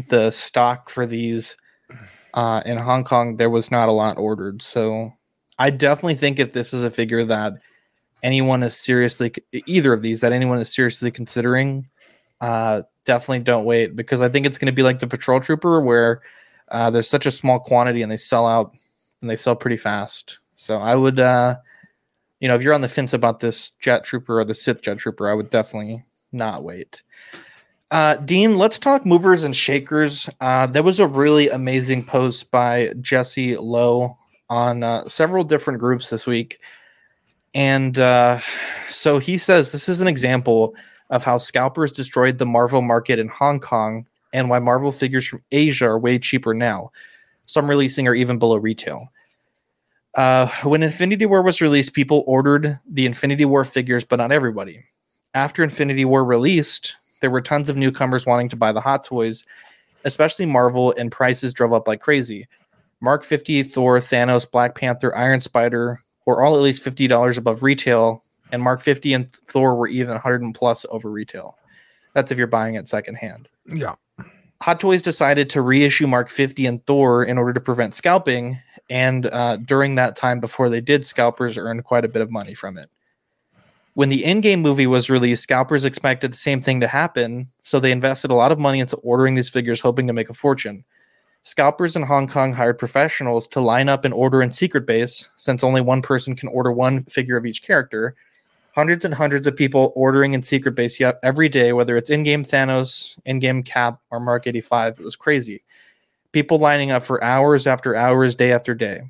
[0.07, 1.55] the stock for these
[2.33, 5.13] uh, in Hong Kong there was not a lot ordered, so
[5.57, 7.53] I definitely think if this is a figure that
[8.23, 9.31] anyone is seriously
[9.65, 11.87] either of these that anyone is seriously considering,
[12.41, 15.81] uh, definitely don't wait because I think it's going to be like the Patrol Trooper
[15.81, 16.21] where
[16.71, 18.73] uh, there's such a small quantity and they sell out
[19.21, 20.39] and they sell pretty fast.
[20.55, 21.55] So I would, uh,
[22.39, 24.97] you know, if you're on the fence about this Jet Trooper or the Sith Jet
[24.97, 27.03] Trooper, I would definitely not wait.
[27.91, 30.29] Uh, Dean, let's talk movers and shakers.
[30.39, 34.17] Uh, there was a really amazing post by Jesse Lowe
[34.49, 36.59] on uh, several different groups this week.
[37.55, 38.39] And uh,
[38.89, 40.75] so he says this is an example
[41.09, 45.43] of how scalpers destroyed the Marvel market in Hong Kong and why Marvel figures from
[45.51, 46.91] Asia are way cheaper now.
[47.45, 49.11] Some releasing are even below retail.
[50.15, 54.83] Uh, when Infinity War was released, people ordered the Infinity War figures, but not everybody.
[55.33, 59.45] After Infinity War released, there were tons of newcomers wanting to buy the hot toys,
[60.05, 62.47] especially Marvel, and prices drove up like crazy.
[63.01, 68.23] Mark 50, Thor, Thanos, Black Panther, Iron Spider were all at least $50 above retail,
[68.51, 71.57] and Mark 50 and Thor were even 100 and plus over retail.
[72.13, 73.47] That's if you're buying it secondhand.
[73.65, 73.95] yeah.
[74.61, 79.25] Hot Toys decided to reissue Mark 50 and Thor in order to prevent scalping, and
[79.27, 82.77] uh, during that time before they did, scalpers earned quite a bit of money from
[82.77, 82.89] it.
[83.93, 87.91] When the Endgame movie was released, scalpers expected the same thing to happen, so they
[87.91, 90.83] invested a lot of money into ordering these figures, hoping to make a fortune.
[91.43, 95.63] Scalpers in Hong Kong hired professionals to line up and order in secret base, since
[95.63, 98.15] only one person can order one figure of each character.
[98.79, 102.47] Hundreds and hundreds of people ordering in secret base yet every day, whether it's Endgame
[102.47, 105.01] Thanos, Endgame Cap, or Mark 85.
[105.01, 105.65] It was crazy.
[106.31, 109.01] People lining up for hours after hours, day after day.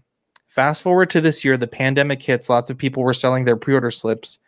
[0.47, 2.49] Fast forward to this year, the pandemic hits.
[2.49, 4.39] Lots of people were selling their pre-order slips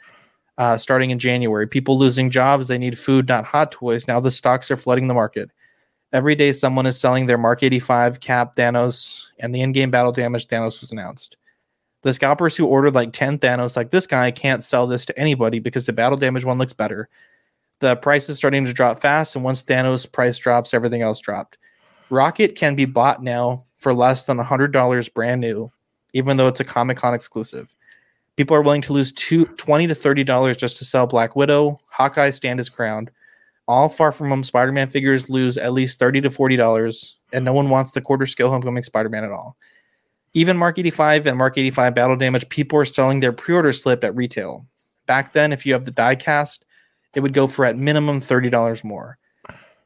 [0.58, 1.68] uh, starting in January.
[1.68, 4.08] People losing jobs, they need food, not hot toys.
[4.08, 5.52] Now the stocks are flooding the market.
[6.14, 10.48] Every day, someone is selling their Mark 85 Cap Thanos, and the Endgame battle damage
[10.48, 11.38] Thanos was announced.
[12.02, 15.60] The scalpers who ordered like 10 Thanos, like this guy, can't sell this to anybody
[15.60, 17.10] because the battle damage one looks better.
[17.80, 21.58] The price is starting to drop fast, and once Thanos price drops, everything else dropped.
[22.10, 25.72] Rocket can be bought now for less than $100 brand new,
[26.14, 27.74] even though it's a Comic Con exclusive.
[28.36, 32.30] People are willing to lose two, 20 to $30 just to sell Black Widow, Hawkeye
[32.32, 33.12] stand his ground.
[33.68, 37.54] All Far From Home Spider Man figures lose at least 30 to $40, and no
[37.54, 39.58] one wants the quarter scale Homecoming Spider Man at all.
[40.34, 44.04] Even Mark 85 and Mark 85 Battle Damage, people are selling their pre order slip
[44.04, 44.66] at retail.
[45.06, 46.66] Back then, if you have the die cast,
[47.14, 49.18] it would go for at minimum $30 more.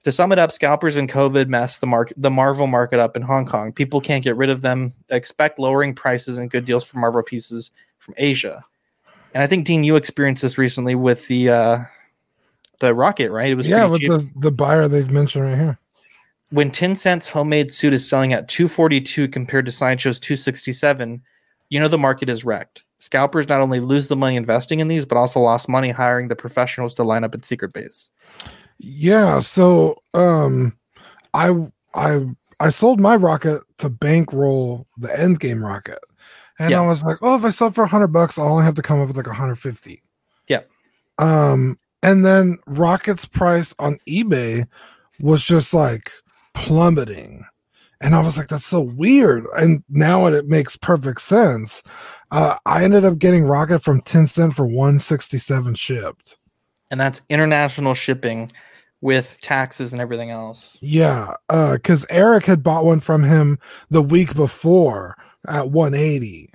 [0.04, 3.24] To sum it up, scalpers and COVID messed the market, the Marvel market up in
[3.24, 3.74] Hong Kong.
[3.74, 4.94] People can't get rid of them.
[5.10, 8.64] Expect lowering prices and good deals for Marvel pieces from Asia.
[9.34, 11.78] And I think Dean, you experienced this recently with the uh,
[12.80, 13.50] the rocket, right?
[13.50, 14.12] It was yeah, with cheap.
[14.12, 15.80] the, the buyer they've mentioned right here.
[16.52, 21.22] When 10 cents homemade suit is selling at 242 compared to sideshow's 267
[21.70, 25.06] you know the market is wrecked scalpers not only lose the money investing in these
[25.06, 28.10] but also lost money hiring the professionals to line up at secret base
[28.78, 30.76] Yeah, so um
[31.34, 31.52] I
[31.96, 32.26] I
[32.60, 36.00] I sold my rocket to bankroll the Endgame rocket.
[36.60, 36.82] And Yeah.
[36.82, 39.02] I was like, oh, if I sell for 100 bucks, I'll only have to come
[39.02, 40.02] up with like 150.
[40.48, 40.62] Yeah.
[41.18, 44.68] Um and then rocket's price on eBay
[45.20, 46.12] was just like
[46.56, 47.46] plummeting.
[48.02, 49.46] And I was like, that's so weird.
[49.58, 51.82] And now it, it makes perfect sense.
[52.32, 56.38] Uh, I ended up getting rocket from 10 cent for 167 shipped.
[56.92, 58.52] and that's international shipping
[59.02, 64.34] with taxes and everything else Yeah, because Eric had bought one from him the week
[64.36, 65.16] before
[65.48, 66.50] at 180,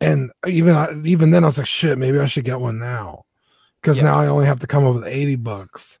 [0.00, 3.24] and even even then I was like, shit, maybe I should get one now,
[3.80, 4.04] because Yeah.
[4.04, 5.98] now I only have to come up with 80 bucks.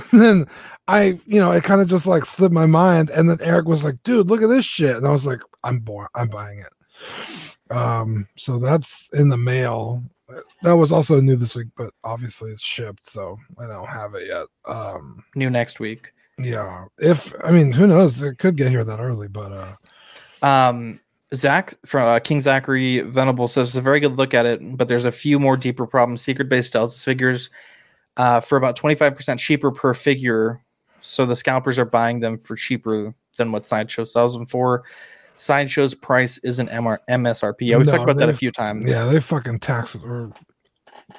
[0.12, 0.46] And then
[0.88, 3.84] I, you know, it kind of just like slipped my mind, and then Eric was
[3.84, 7.72] like, dude, look at this shit, and I was like, I'm born, I'm buying it.
[7.74, 10.02] Um, so that's in the mail.
[10.62, 14.26] That was also new this week, but obviously it's shipped, so I don't have it
[14.26, 14.46] yet.
[14.66, 18.20] Um, new next week yeah, if I mean, who knows?
[18.22, 21.00] It could get here that early, but uh, um
[21.34, 24.86] zach from uh, king zachary venable says it's a very good look at it but
[24.86, 27.48] there's a few more deeper problems secret base sells figures
[28.16, 30.60] uh, for about 25% cheaper per figure
[31.00, 34.84] so the scalpers are buying them for cheaper than what sideshow sells them for
[35.36, 39.06] sideshow's price isn't MR- msrp yeah we've No, talked about that a few times yeah,
[39.06, 40.32] they fucking tax or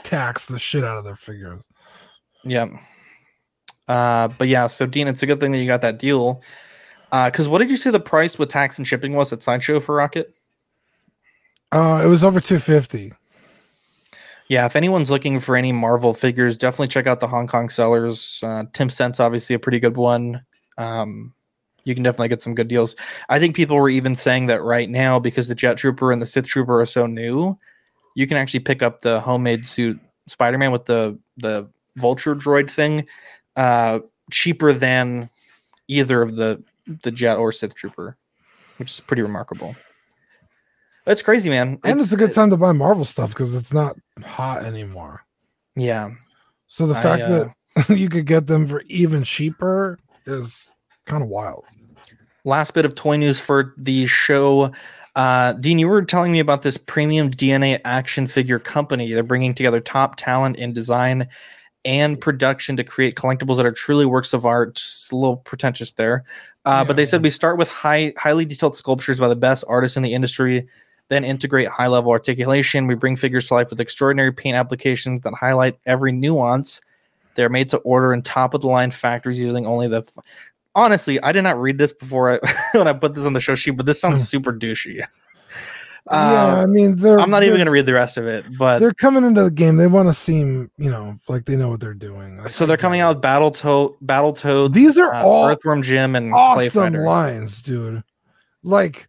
[0.03, 1.63] tax the shit out of their figures.
[2.43, 2.67] Yeah.
[3.87, 6.41] Uh, but yeah, so Dean, it's a good thing that you got that deal.
[7.11, 9.79] Uh, because what did you say the price with tax and shipping was at Sideshow
[9.79, 10.33] for Rocket?
[11.71, 13.13] Uh, it was over two fifty.
[14.53, 18.39] Yeah, if anyone's looking for any Marvel figures, definitely check out the Hong Kong sellers.
[18.45, 20.45] Uh, Tim Cents, obviously a pretty good one.
[20.77, 21.33] Um,
[21.85, 22.95] you can definitely get some good deals.
[23.29, 26.27] I think people were even saying that right now because the Jet Trooper and the
[26.27, 27.57] Sith Trooper are so new,
[28.13, 33.07] you can actually pick up the homemade suit Spider-Man with the the Vulture droid thing
[33.55, 35.31] uh, cheaper than
[35.87, 36.63] either of the
[37.01, 38.17] the Jet or Sith Trooper,
[38.77, 39.75] which is pretty remarkable.
[41.05, 41.79] That's crazy, man.
[41.83, 45.25] And it's, a good time to buy Marvel stuff because it's not hot anymore.
[45.75, 46.11] Yeah.
[46.67, 50.71] So the I, fact uh, that you could get them for even cheaper is
[51.05, 51.65] kind of wild.
[52.45, 54.71] last bit of toy news for the show.
[55.15, 59.11] Uh, Dean, you were telling me about this premium DNA action figure company.
[59.11, 61.27] They're bringing together top talent in design
[61.85, 64.69] and production to create collectibles that are truly works of art.
[64.69, 66.23] It's a little pretentious there,
[66.65, 69.97] uh, but they said we start with high, highly detailed sculptures by the best artists
[69.97, 70.65] in the industry,
[71.13, 72.87] then integrate high level articulation.
[72.87, 76.81] We bring figures to life with extraordinary paint applications that highlight every nuance.
[77.35, 79.97] They're made to order in top of the line factories using only the.
[79.99, 80.17] F-
[80.75, 82.39] Honestly, I did not read this before I,
[82.77, 84.95] when I put this on the show sheet, but this sounds super douchey.
[86.11, 88.25] yeah, I Um, mean, they're I'm not even they're- going to read the rest of
[88.25, 89.77] it, but they're coming into the game.
[89.77, 92.37] They want to seem, you know, like they know what they're doing.
[92.37, 94.73] Like, so they're coming out with Battle Toad, Battle Toads.
[94.73, 98.03] These are uh, all Earthworm Jim and awesome lines, dude.
[98.63, 99.07] Like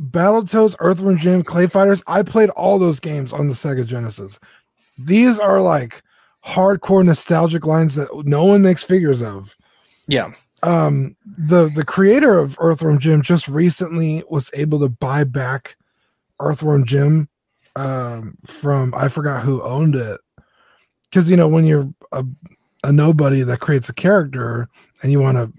[0.00, 2.02] Battletoads, Earthworm Jim, Clay Fighters.
[2.06, 4.40] I played all those games on the Sega Genesis.
[4.98, 6.02] These are like
[6.44, 9.56] hardcore nostalgic lines that no one makes figures of.
[10.06, 15.76] Yeah, Um, the the creator of Earthworm Jim just recently was able to buy back
[16.40, 17.28] Earthworm Jim
[17.76, 20.20] um, from I forgot who owned it.
[21.04, 22.24] Because you know when you're a,
[22.84, 24.68] a nobody that creates a character
[25.02, 25.52] and you want to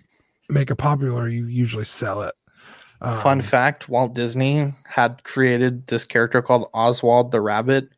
[0.49, 2.33] make it popular, you usually sell it.
[3.01, 7.89] Um, Fun fact: Walt Disney had created this character called Oswald the Rabbit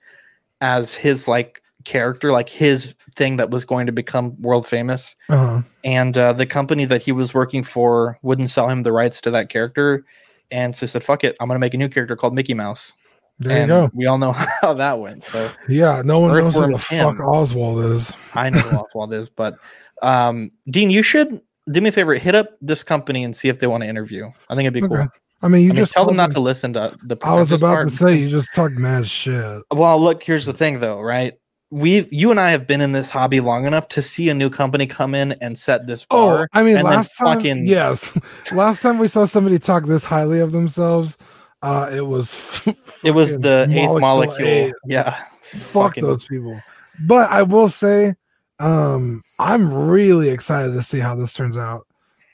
[0.62, 5.16] as his like character, like his thing that was going to become world famous.
[5.28, 5.62] Uh-huh.
[5.84, 9.32] And uh, the company that he was working for wouldn't sell him the rights to
[9.32, 10.06] that character.
[10.52, 12.94] and so said, "Fuck it, I'm gonna make a new character called Mickey Mouse."
[13.40, 13.92] There and you go.
[13.94, 14.32] we all know
[14.62, 15.24] how that went.
[15.24, 17.18] So Yeah, no one knows Earthworm who the Tim.
[17.18, 18.14] fuck Oswald is.
[18.36, 19.56] I know who Oswald is, but
[20.04, 21.42] um, Dean, you should
[21.72, 24.30] do me a favor, hit up this company and see if they want to interview.
[24.50, 24.96] I think it'd be Okay.
[25.04, 25.08] cool.
[25.42, 27.18] I mean, you I mean, just tell them not me- to listen to the.
[27.24, 27.90] I was about part.
[27.90, 29.62] to say you just talk mad shit.
[29.72, 31.34] Well, look, here's the thing, though, right?
[31.70, 34.50] We, you and I have been in this hobby long enough to see a new
[34.50, 36.48] company come in and set this Oh, bar.
[36.54, 38.16] I mean, last time, fucking- yes,
[38.54, 41.18] last time we saw somebody talk this highly of themselves,
[41.64, 42.62] uh, it was
[43.04, 44.48] it was the eighth molecule.
[44.48, 44.74] eight.
[44.86, 46.62] Yeah, Fuck Fucking- those people.
[47.02, 48.14] But I will say,
[48.60, 51.88] um, I'm really excited to see how this turns out.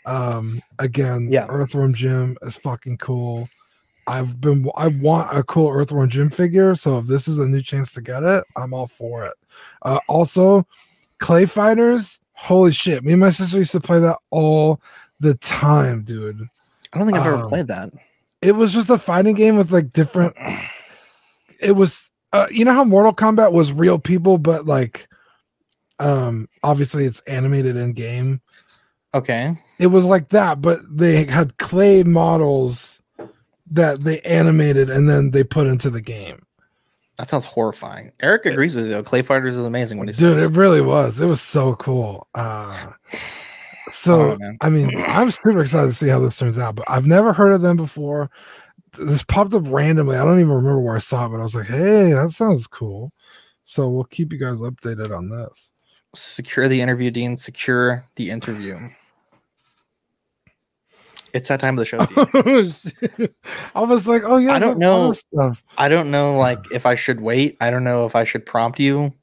[0.05, 1.45] Um, again, Yeah.
[1.49, 3.49] Earthworm Jim is fucking cool.
[4.07, 7.61] I've been I want a cool Earthworm Jim figure, so if this is a new
[7.61, 9.33] chance to get it, I'm all for it.
[9.83, 10.65] Uh, also,
[11.19, 13.03] Clay Fighters, holy shit!
[13.03, 14.81] Me and my sister used to play that all
[15.19, 16.41] the time, dude.
[16.91, 17.91] I don't think I've ever Um, played that.
[18.41, 20.33] It was just a fighting game with like different.
[21.59, 25.08] It was, uh, you know how Mortal Kombat was real people, but like,
[25.99, 28.41] um, obviously it's animated in game.
[29.13, 33.01] Okay, It was like that, but they had clay models
[33.71, 36.45] that they animated and then they put into the game.
[37.17, 38.11] that sounds horrifying.
[38.21, 38.91] Eric agrees with you.
[38.91, 39.03] though.
[39.03, 40.43] Clay Fighters is amazing when he Dude, says.
[40.49, 41.19] it really was.
[41.19, 42.27] It was so cool.
[42.35, 42.91] Uh,
[43.91, 44.51] so Oh.
[44.61, 46.75] I mean, I'm super excited to see how this turns out.
[46.75, 48.29] But I've never heard of them before.
[48.97, 50.17] This popped up randomly.
[50.17, 52.67] I don't even remember where I saw it, but I was like, "Hey, that sounds
[52.67, 53.11] cool."
[53.63, 55.71] So we'll keep you guys updated on this.
[56.13, 57.37] Secure the interview, Dean.
[57.37, 58.77] Secure the interview.
[61.33, 63.29] It's that time of the show, Dean.
[63.75, 65.11] I was like, "Oh yeah, I don't know.
[65.13, 67.55] stuff." I don't know, like if I should wait.
[67.61, 69.13] I don't know if I should prompt you.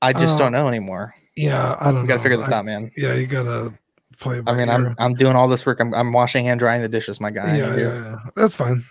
[0.00, 1.14] I just Uh, don't know anymore.
[1.36, 2.02] Yeah, I don't.
[2.02, 2.22] We got to know.
[2.24, 2.90] figure this I- out, man.
[2.96, 3.72] Yeah, you gotta
[4.18, 4.42] play.
[4.46, 4.74] I mean, ear.
[4.74, 5.78] I'm I'm doing all this work.
[5.80, 7.56] I'm I'm washing and drying the dishes, my guy.
[7.56, 8.84] Yeah, yeah, yeah, that's fine.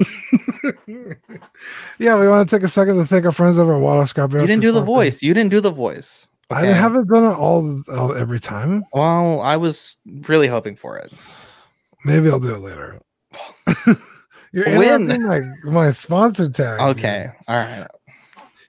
[1.98, 4.30] yeah, we want to take a second to thank our friends over at Watto Scrap.
[4.32, 4.42] Yard.
[4.42, 5.22] You didn't do the voice.
[5.22, 6.28] You didn't do the voice.
[6.50, 8.84] I haven't done it all, all every time.
[8.92, 9.96] Well, I was
[10.28, 11.12] really hoping for it.
[12.04, 13.00] Maybe I'll do it later.
[14.52, 15.06] You're When?
[15.22, 16.80] my my sponsor tag.
[16.80, 17.28] Okay.
[17.46, 17.86] All right.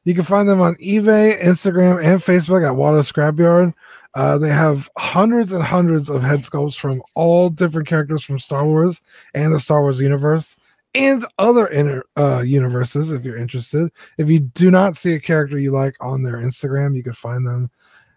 [0.03, 3.73] You can find them on eBay, Instagram, and Facebook at Watto Scrapyard.
[4.13, 8.65] Uh, they have hundreds and hundreds of head sculpts from all different characters from Star
[8.65, 9.01] Wars
[9.33, 10.57] and the Star Wars universe
[10.93, 13.89] and other inner uh, universes if you're interested.
[14.17, 17.45] If you do not see a character you like on their Instagram, you can find
[17.45, 17.69] them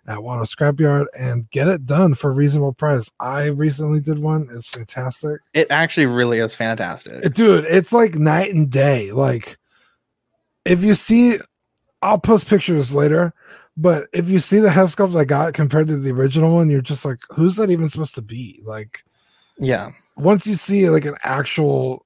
[0.06, 3.10] at Watto Scrapyard and get it done for a reasonable price.
[3.20, 4.48] I recently did one.
[4.52, 5.40] It's fantastic.
[5.54, 7.32] It actually really is fantastic.
[7.34, 9.12] Dude, it's like night and day.
[9.12, 9.56] Like,
[10.66, 11.36] if you see,
[12.02, 13.32] I'll post pictures later.
[13.76, 16.80] But if you see the head sculpt I got compared to the original one, you're
[16.80, 18.60] just like, who's that even supposed to be?
[18.64, 19.02] Like,
[19.58, 19.90] Yeah.
[20.16, 22.04] once you see like an actual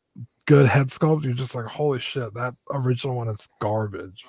[0.49, 4.27] good head sculpt, you're just like, holy shit, that original one is garbage.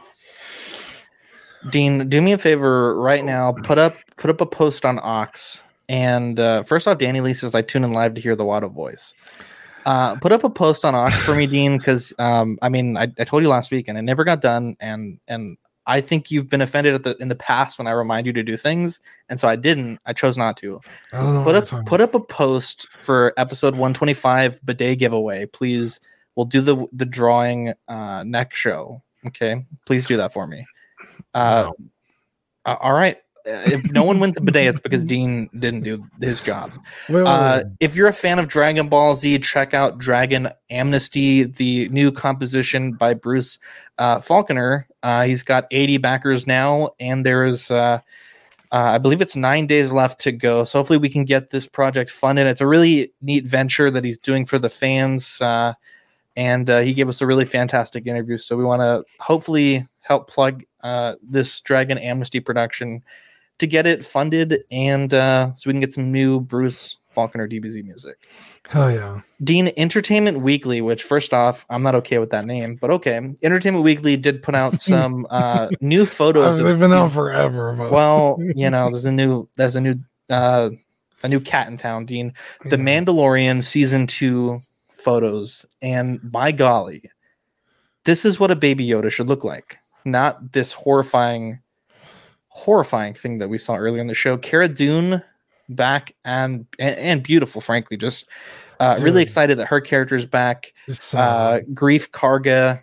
[1.70, 3.54] Dean, do me a favor right now.
[3.54, 5.64] Put up put up a post on Ox.
[5.88, 8.72] And uh, first off, Danny Lee says I tune in live to hear the Watto
[8.72, 9.16] voice.
[9.86, 13.08] Uh, put up a post on Ox for me, Dean, because um, I mean I,
[13.18, 15.58] I told you last week and it never got done, and and
[15.90, 18.44] I think you've been offended at the in the past when I remind you to
[18.44, 20.00] do things, and so I didn't.
[20.06, 20.80] I chose not to.
[21.12, 21.44] I don't know.
[21.44, 26.00] Put up put up a post for episode 125 bidet giveaway, please.
[26.36, 29.02] We'll do the the drawing uh, next show.
[29.26, 30.68] Okay, please do that for me.
[31.34, 31.72] Uh,
[32.66, 33.18] uh, all right.
[33.50, 36.72] Uh, If no one wins the bidet, it's because Dean didn't do his job.
[37.10, 37.74] Wait, wait, Uh, wait.
[37.80, 42.94] if you're a fan of Dragon Ball Z, check out Dragon Amnesty, the new composition
[42.94, 43.58] by Bruce
[43.98, 44.84] uh, Faulconer.
[45.04, 48.00] Uh, he's got 80 backers now, and there's, uh,
[48.72, 50.64] uh, I believe it's nine days left to go.
[50.64, 52.46] So hopefully we can get this project funded.
[52.46, 55.42] It's a really neat venture that he's doing for the fans.
[55.42, 55.74] Uh,
[56.36, 58.38] and uh, he gave us a really fantastic interview.
[58.38, 63.04] So we want to hopefully help plug uh, this Dragon Amnesty production
[63.60, 67.84] to get it funded and uh, so we can get some new Bruce Faulconer DBZ
[67.84, 68.28] music.
[68.68, 69.22] Hell yeah.
[69.44, 73.20] Dean Entertainment Weekly, which first off, I'm not okay with that name, but okay.
[73.42, 76.60] Entertainment Weekly did put out some uh, new photos.
[76.60, 77.74] they've been out forever.
[77.78, 79.96] But well, you know, there's a new there's a new
[80.30, 80.70] uh,
[81.24, 82.34] a new cat in town, Dean.
[82.66, 82.84] The Yeah.
[82.84, 84.60] Mandalorian season two
[84.94, 87.10] photos, and by golly,
[88.06, 89.78] this is what a baby Yoda should look like.
[90.06, 91.60] Not this horrifying,
[92.50, 94.38] horrifying thing that we saw earlier in the show.
[94.38, 95.22] Cara Dune
[95.70, 97.96] back and and, and beautiful, frankly.
[97.98, 98.28] Just
[98.80, 100.74] uh, really excited that her character's back.
[100.88, 102.80] Just so- Uh, Greef Karga.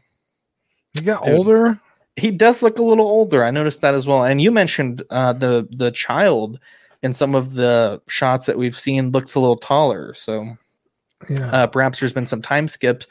[0.95, 1.35] he got dude.
[1.35, 1.81] older.
[2.17, 3.45] He does look a little older.
[3.45, 4.25] I noticed that as well.
[4.25, 6.59] And you mentioned uh, the the child
[7.03, 10.14] in some of the shots that we've seen looks a little taller.
[10.14, 10.47] So
[11.29, 11.51] Yeah.
[11.51, 13.05] uh, perhaps there's been some time skip.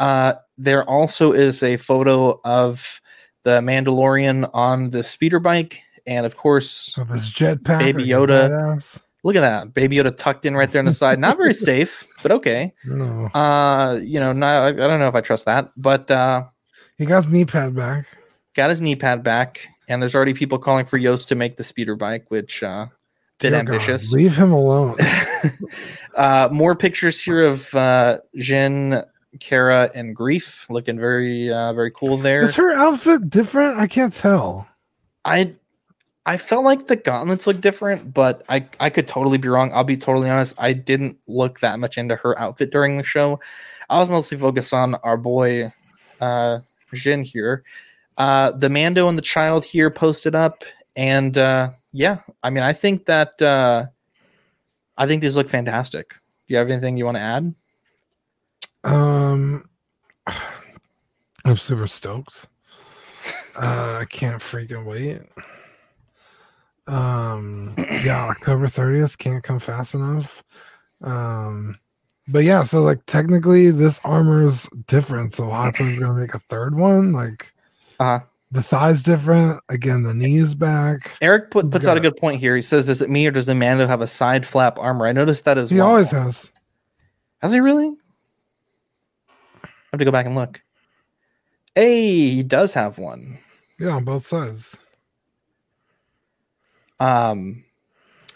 [0.00, 3.00] Uh, there also is a photo of
[3.44, 7.78] the Mandalorian on the speeder bike, and of course, So jetpack.
[7.78, 9.00] Baby Yoda.
[9.24, 11.18] look at that Baby Yoda tucked in right there on the side.
[11.20, 12.72] Not very safe, but okay.
[12.84, 13.26] No.
[13.34, 16.44] Uh, you know, not I, I don't know if I trust that, but uh,
[16.96, 18.06] He got his knee pad back.
[18.54, 21.64] got his knee pad back, and there's already people calling for Yost to make the
[21.64, 22.86] speeder bike, which uh,
[23.38, 24.12] bit Dear God, ambitious.
[24.12, 24.96] leave him alone.
[26.16, 29.02] uh, more pictures here of uh, Jin,
[29.40, 32.42] Cara, and Greef looking very, uh, very cool there.
[32.42, 33.78] Is her outfit different?
[33.78, 34.66] I can't tell.
[35.24, 35.54] I,
[36.28, 39.72] I felt like the gauntlets look different, but I, I could totally be wrong.
[39.72, 40.54] I'll be totally honest.
[40.58, 43.40] I didn't look that much into her outfit during the show.
[43.88, 45.72] I was mostly focused on our boy,
[46.20, 46.58] uh,
[46.92, 47.64] Jin here.
[48.18, 50.64] Uh, the Mando and the child here posted up,
[50.96, 53.86] and uh, yeah, I mean, I think that uh,
[54.98, 56.10] I think these look fantastic.
[56.10, 57.54] Do you have anything you want to add?
[58.84, 59.64] Um,
[61.46, 62.46] I'm super stoked.
[63.60, 65.18] Uh, I can't freaking wait.
[66.88, 70.42] Um, yeah, October 30th can't come fast enough.
[71.02, 71.76] Um,
[72.26, 75.34] but yeah, so like technically this armor is different.
[75.34, 77.12] So Hato's gonna make a third one.
[77.12, 77.52] Like,
[78.00, 78.20] Uh-huh.
[78.50, 79.60] the thigh's different.
[79.68, 81.16] Again, the knee's back.
[81.20, 82.56] Eric put, puts out a good point here.
[82.56, 85.12] He says, "Is it me or does the Mando have a side flap armor?" I
[85.12, 85.86] noticed that as He well.
[85.86, 86.50] He always has.
[87.42, 87.92] Has he really?
[89.64, 90.60] I have to go back and look.
[91.74, 93.38] Hey, he does have one.
[93.78, 94.76] Yeah, on both sides.
[97.00, 97.64] Um,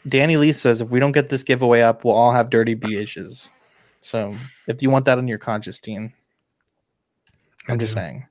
[0.08, 3.50] Danny Lee says, if we don't get this giveaway up, we'll all have dirty BHs.
[4.00, 4.36] So
[4.66, 6.12] if you want that on your conscious team,
[7.68, 8.26] I'm just saying.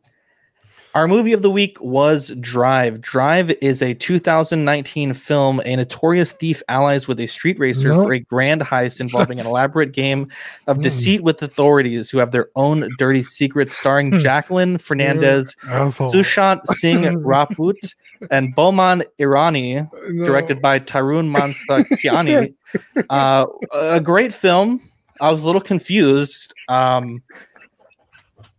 [0.93, 2.99] Our movie of the week was Drive.
[2.99, 5.61] Drive is a 2019 film.
[5.63, 8.07] A notorious thief allies with a street racer Nope.
[8.07, 10.27] for a grand heist involving an elaborate game
[10.67, 10.81] of Mm.
[10.83, 17.95] deceit with authorities who have their own dirty secrets, starring Jacqueline Fernandez, Sushant Singh Rajput,
[18.29, 20.25] and Boman Irani, No.
[20.25, 22.53] directed by Tarun Mansukhani.
[23.09, 24.81] uh, a great film.
[25.21, 26.53] I was a little confused.
[26.67, 27.23] Um,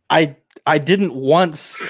[0.08, 1.82] I I didn't once.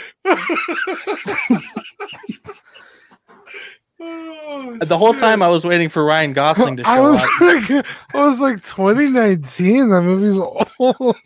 [4.04, 7.40] Oh, the whole time I was waiting for Ryan Gosling to show I was up.
[7.40, 9.88] like, I was like 2019.
[9.90, 11.16] That movie's old.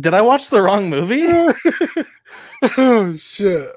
[0.00, 1.26] Did I watch the wrong movie?
[2.78, 3.68] oh shit!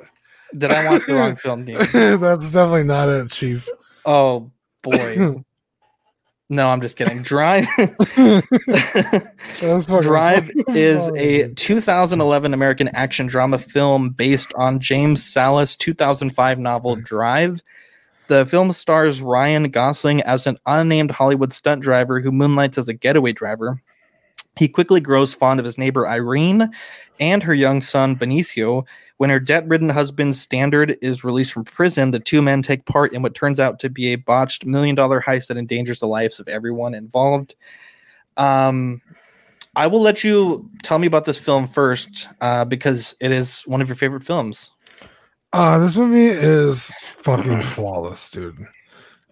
[0.55, 1.65] Did I watch the wrong film?
[1.93, 3.67] That's definitely not it, Chief.
[4.05, 4.51] Oh
[4.83, 5.43] boy.
[6.51, 7.23] No, I'm just kidding.
[7.23, 7.65] Drive
[10.01, 17.01] Drive is a 2011 American action drama film based on James Sallis' 2005 novel hmm.
[17.03, 17.61] Drive.
[18.27, 22.93] The film stars Ryan Gosling as an unnamed Hollywood stunt driver who moonlights as a
[22.93, 23.81] getaway driver.
[24.57, 26.69] He quickly grows fond of his neighbor Irene
[27.21, 28.85] and her young son Benicio.
[29.21, 33.13] When her debt ridden husband Standard is released from prison, the two men take part
[33.13, 36.39] in what turns out to be a botched million dollar heist that endangers the lives
[36.39, 37.53] of everyone involved.
[38.37, 38.99] Um,
[39.75, 43.79] I will let you tell me about this film first uh, because it is one
[43.79, 44.71] of your favorite films.
[45.53, 48.57] Uh, this movie is fucking flawless, dude.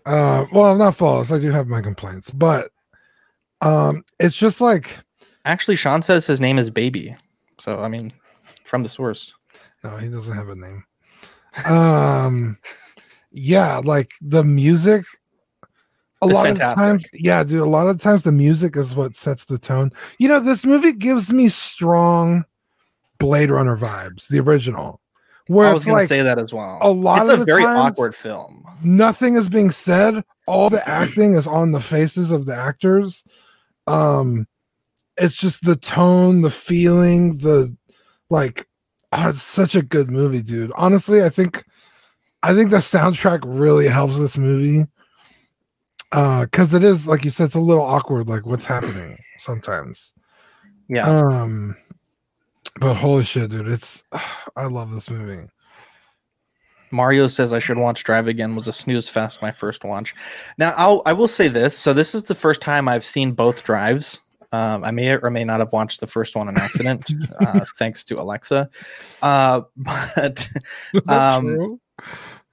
[0.06, 1.32] Uh, well, not flawless.
[1.32, 2.70] I do have my complaints, but
[3.62, 5.00] um, it's just like
[5.46, 7.16] Actually, Sean says his name is Baby.
[7.58, 8.14] So, I mean,
[8.64, 9.34] from the source.
[9.84, 10.84] No, he doesn't have a name.
[11.68, 12.58] Um,
[13.32, 15.06] yeah, like the music.
[16.22, 16.78] A It's lot fantastic.
[16.78, 17.62] of times, yeah, dude.
[17.62, 19.92] A lot of times, the music is what sets the tone.
[20.18, 22.44] You know, this movie gives me strong
[23.20, 25.00] Blade Runner vibes, the original.
[25.48, 26.78] Where I was going to say that as well.
[26.82, 28.66] a lot it's of a the very times- awkward film.
[28.84, 33.24] nothing is being said all the acting is on the faces of the actors
[33.88, 34.48] um
[35.18, 37.76] it's just the tone the feeling the
[38.30, 38.68] like
[39.12, 41.66] oh, it's such a good movie dude honestly i think
[42.44, 44.86] i think the soundtrack really helps this movie
[46.12, 50.14] uh because it is like you said it's a little awkward like what's happening sometimes
[50.88, 51.08] Yeah.
[51.08, 51.76] um
[52.80, 54.04] but holy shit dude it's
[54.56, 55.48] i love this movie
[56.92, 60.16] Mario says I should watch Drive again was a snooze fest my first watch.
[60.58, 61.78] Now I'll I will say this.
[61.78, 64.22] So this is the first time I've seen both drives.
[64.52, 68.04] Um, I may or may not have watched the first one on accident, uh, thanks
[68.06, 68.70] to Alexa.
[69.22, 70.48] Uh, but
[71.08, 71.80] um,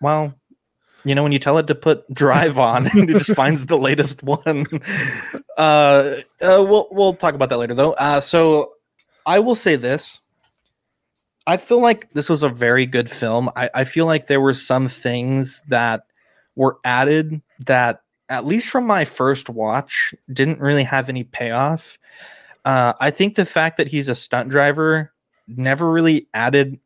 [0.01, 0.35] well,
[1.05, 4.23] you know when you tell it to put Drive on, it just finds the latest
[4.23, 4.67] one.
[5.57, 7.95] Uh, uh, we'll we'll talk about that later though.
[7.95, 8.73] Uh, so
[9.25, 10.21] I will say this.
[11.47, 13.49] I feel like this was a very good film.
[13.57, 16.03] I, I feel like there were some things that
[16.57, 21.99] were added that, at least from my first watch, didn't really have any payoff.
[22.65, 25.13] Uh, I think the fact that he's a stunt driver
[25.47, 26.81] never really added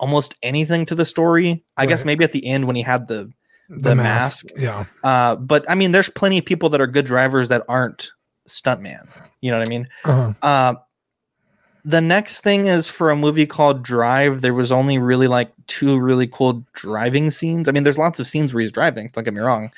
[0.00, 1.64] almost anything to the story.
[1.76, 3.30] I guess maybe at the end when he had the
[3.68, 4.46] the, mask.
[4.56, 4.84] Yeah.
[5.02, 8.10] Uh, but I mean, there's plenty of people that are good drivers that aren't
[8.48, 9.08] stuntman.
[9.40, 9.88] You know what I mean?
[10.04, 10.32] Uh-huh.
[10.42, 10.74] Uh,
[11.88, 14.40] the next thing is for a movie called Drive.
[14.42, 17.68] There was only really like two really cool driving scenes.
[17.68, 19.08] I mean, there's lots of scenes where he's driving.
[19.12, 19.70] Don't get me wrong.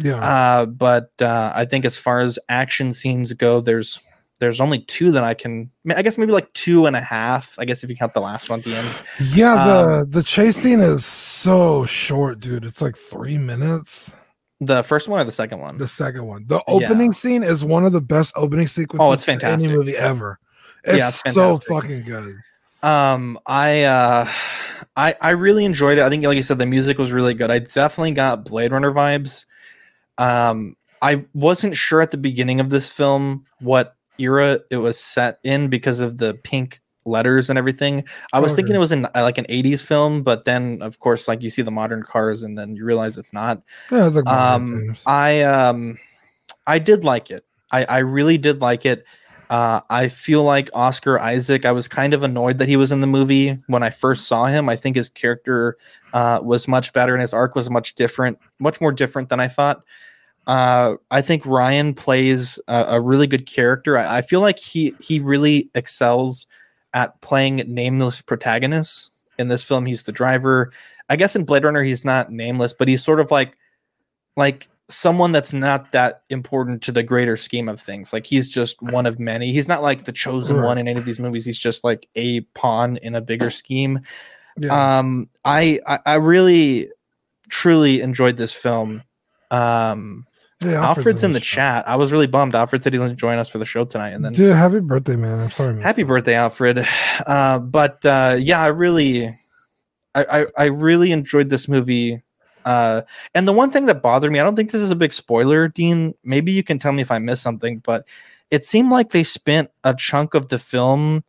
[0.00, 0.14] Yeah.
[0.16, 4.00] Uh, but uh, I think as far as action scenes go, there's
[4.38, 5.70] there's only two that I can.
[5.92, 7.56] I guess maybe like two and a half.
[7.58, 8.88] I guess if you count the last one at the end.
[9.32, 12.64] Yeah, the Um, the chase scene is so short, dude.
[12.64, 14.12] It's like three minutes.
[14.60, 15.78] The first one or the second one?
[15.78, 16.44] The second one.
[16.46, 19.68] The opening scene is one of the best opening sequences Oh, it's fantastic.
[19.68, 20.38] any movie ever.
[20.86, 22.36] It's, Yeah, it's so fucking good.
[22.82, 24.30] Um, I uh,
[24.96, 26.02] I I really enjoyed it.
[26.02, 27.50] I think, like you said, the music was really good.
[27.50, 29.46] I definitely got Blade Runner vibes.
[30.18, 35.38] Um, I wasn't sure at the beginning of this film what era it was set
[35.44, 38.04] in because of the pink letters and everything.
[38.32, 41.28] I was thinking it was in uh, like an '80s film, but then, of course,
[41.28, 43.62] like you see the modern cars, and then you realize it's not.
[43.90, 44.96] Yeah, it's like Um.
[45.06, 45.98] I um,
[46.66, 47.44] I did like it.
[47.70, 49.04] I I really did like it.
[49.48, 51.64] Uh, I feel like Oscar Isaac.
[51.64, 54.46] I was kind of annoyed that he was in the movie when I first saw
[54.46, 54.68] him.
[54.68, 55.76] I think his character
[56.12, 59.48] uh, was much better, and his arc was much different, much more different than I
[59.48, 59.82] thought.
[60.46, 63.98] Uh, I think Ryan plays a, a really good character.
[63.98, 66.46] I, I feel like he he really excels
[66.94, 69.10] at playing nameless protagonists.
[69.38, 70.72] In this film, he's the driver.
[71.08, 73.56] I guess in Blade Runner, he's not nameless, but he's sort of like
[74.36, 78.12] like someone that's not that important to the greater scheme of things.
[78.12, 79.52] Like he's just one of many.
[79.52, 81.44] He's not like the chosen one in any of these movies.
[81.44, 84.00] He's just like a pawn in a bigger scheme.
[84.58, 84.98] Yeah.
[84.98, 86.88] Um, I, I I really
[87.50, 89.02] truly enjoyed this film.
[89.50, 90.24] Um,
[90.64, 91.56] Yeah, Alfred's in the show.
[91.56, 91.88] chat.
[91.88, 92.54] I was really bummed.
[92.54, 95.16] Alfred said he was join us for the show tonight, and then Dude, happy birthday,
[95.16, 95.40] man.
[95.40, 95.82] I'm sorry.
[95.82, 96.86] Happy birthday, Alfred.
[97.26, 99.26] Uh, but uh, yeah, I really,
[100.14, 102.22] I, I, I really enjoyed this movie.
[102.66, 103.02] Uh,
[103.34, 105.68] and the one thing that bothered me, I don't think this is a big spoiler,
[105.68, 106.12] Dean.
[106.24, 108.06] Maybe you can tell me if I missed something, but
[108.50, 111.24] it seemed like they spent a chunk of the film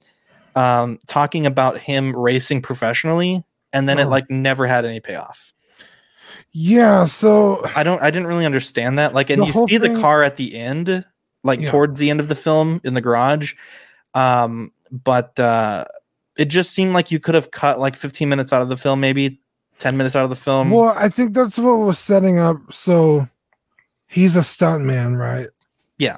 [0.56, 4.10] um, talking about him racing professionally, and then it Oh.
[4.10, 5.54] like never had any payoff.
[6.52, 9.14] Yeah, so I don't, I didn't really understand that.
[9.14, 11.06] Like, and you see the car at the end,
[11.44, 11.70] like Yeah.
[11.72, 13.54] towards the end of the film in the garage.
[14.16, 15.86] Um, but uh,
[16.38, 19.00] it just seemed like you could have cut like 15 minutes out of the film,
[19.00, 19.40] maybe
[19.80, 20.72] 10 minutes out of the film.
[20.72, 22.58] well, I think that's what was setting up.
[22.72, 23.28] So
[24.08, 25.48] he's a stunt man, right?
[25.98, 26.18] yeah,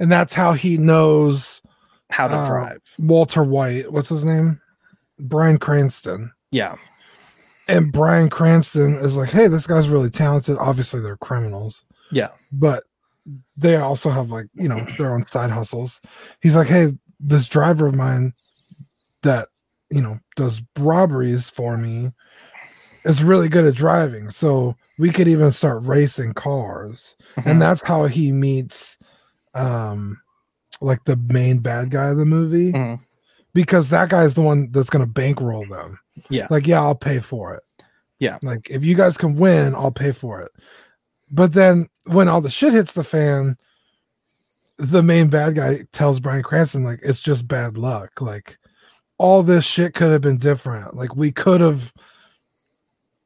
[0.00, 1.62] And that's how he knows
[2.10, 2.82] how to uh, drive.
[2.98, 3.92] Walter White.
[3.92, 4.60] What's his name?
[5.18, 6.32] Bryan Cranston.
[6.50, 6.74] Yeah,
[7.68, 10.56] And Bryan Cranston is like, hey, this guy's really talented.
[10.58, 12.84] Obviously, they're criminals, yeah, but
[13.56, 16.00] they also have like, you know, their own side hustles.
[16.40, 18.34] He's like, hey, this driver of mine
[19.22, 19.48] that,
[19.90, 22.10] you know, does robberies for me
[23.04, 24.30] is really good at driving.
[24.30, 27.16] So we could even start racing cars.
[27.36, 27.50] Mhm.
[27.50, 28.98] And that's how he meets
[29.54, 30.20] um
[30.80, 32.72] like the main bad guy of the movie.
[32.72, 33.00] Mhm.
[33.54, 35.98] Because that guy's the one that's gonna bankroll them.
[36.30, 36.46] Yeah.
[36.50, 37.62] Like, yeah, I'll pay for it.
[38.18, 38.38] Yeah.
[38.42, 40.52] Like if you guys can win, I'll pay for it.
[41.30, 43.56] But then when all the shit hits the fan,
[44.78, 48.20] the main bad guy tells Bryan Cranston, like, it's just bad luck.
[48.20, 48.58] Like
[49.18, 50.94] all this shit could have been different.
[50.96, 51.92] Like we could have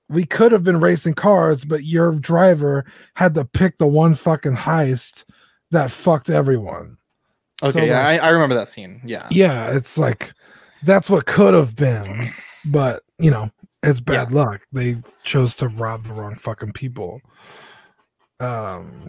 [0.08, 2.84] we could have been racing cars, but your driver
[3.14, 5.24] had to pick the one fucking heist
[5.72, 6.96] that fucked everyone.
[7.62, 9.00] okay, So, yeah, like- I, I remember that scene.
[9.04, 10.32] Yeah, Yeah, it's like
[10.84, 12.28] that's what could have been,
[12.66, 13.50] but you know,
[13.82, 14.60] it's bad luck.
[14.72, 17.20] They chose to rob the wrong fucking people.
[18.40, 19.08] Um,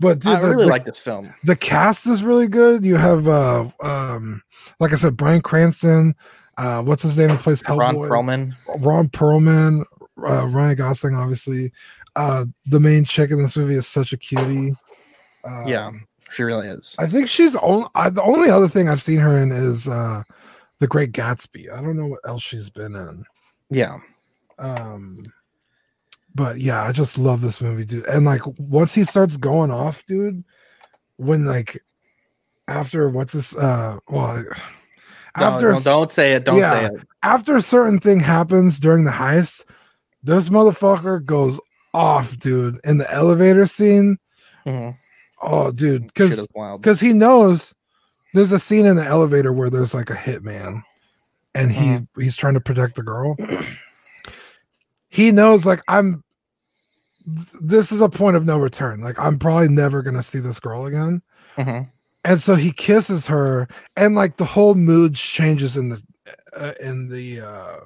[0.00, 1.32] but dude, I the, really the- like this film.
[1.44, 2.84] the cast is really good.
[2.84, 4.42] You have uh um
[4.80, 6.14] like I said, Bryan Cranston,
[6.58, 7.78] uh what's his name who plays Hellboy?
[7.78, 8.54] Ron Perlman.
[8.80, 9.84] Ron Perlman,
[10.26, 11.72] uh, Ryan Gosling, obviously.
[12.16, 14.74] Uh the main chick in this movie is such a cutie.
[15.44, 15.90] Um, yeah,
[16.30, 16.94] she really is.
[16.98, 20.22] I think she's only uh, the only other thing I've seen her in is uh
[20.78, 21.72] The Great Gatsby.
[21.72, 23.24] I don't know what else she's been in.
[23.70, 23.98] yeah,
[24.58, 25.24] Um
[26.34, 28.06] but yeah, I just love this movie, dude.
[28.06, 30.44] And like once he starts going off, dude,
[31.16, 31.82] when like
[32.68, 34.44] after what's this uh well No,
[35.36, 36.44] after no, don't say it.
[36.44, 36.92] Don't say it.
[37.22, 39.64] after a certain thing happens during the heist,
[40.22, 41.58] this motherfucker goes
[41.94, 42.78] off, dude.
[42.84, 44.18] In the elevator scene.
[44.66, 44.96] Mhm.
[45.40, 46.46] Oh, dude, because
[46.78, 47.74] because he knows
[48.34, 50.82] there's a scene in the elevator where there's like a hitman
[51.54, 53.36] and he he's trying to protect the girl.
[55.08, 56.22] he knows like I'm
[57.24, 59.00] th- this is a point of no return.
[59.00, 61.22] Like I'm probably never gonna see this girl again.
[61.58, 61.88] Mhm.
[62.24, 63.66] And so he kisses her,
[63.96, 66.02] and like the whole mood changes in the
[66.56, 67.80] uh, in the uh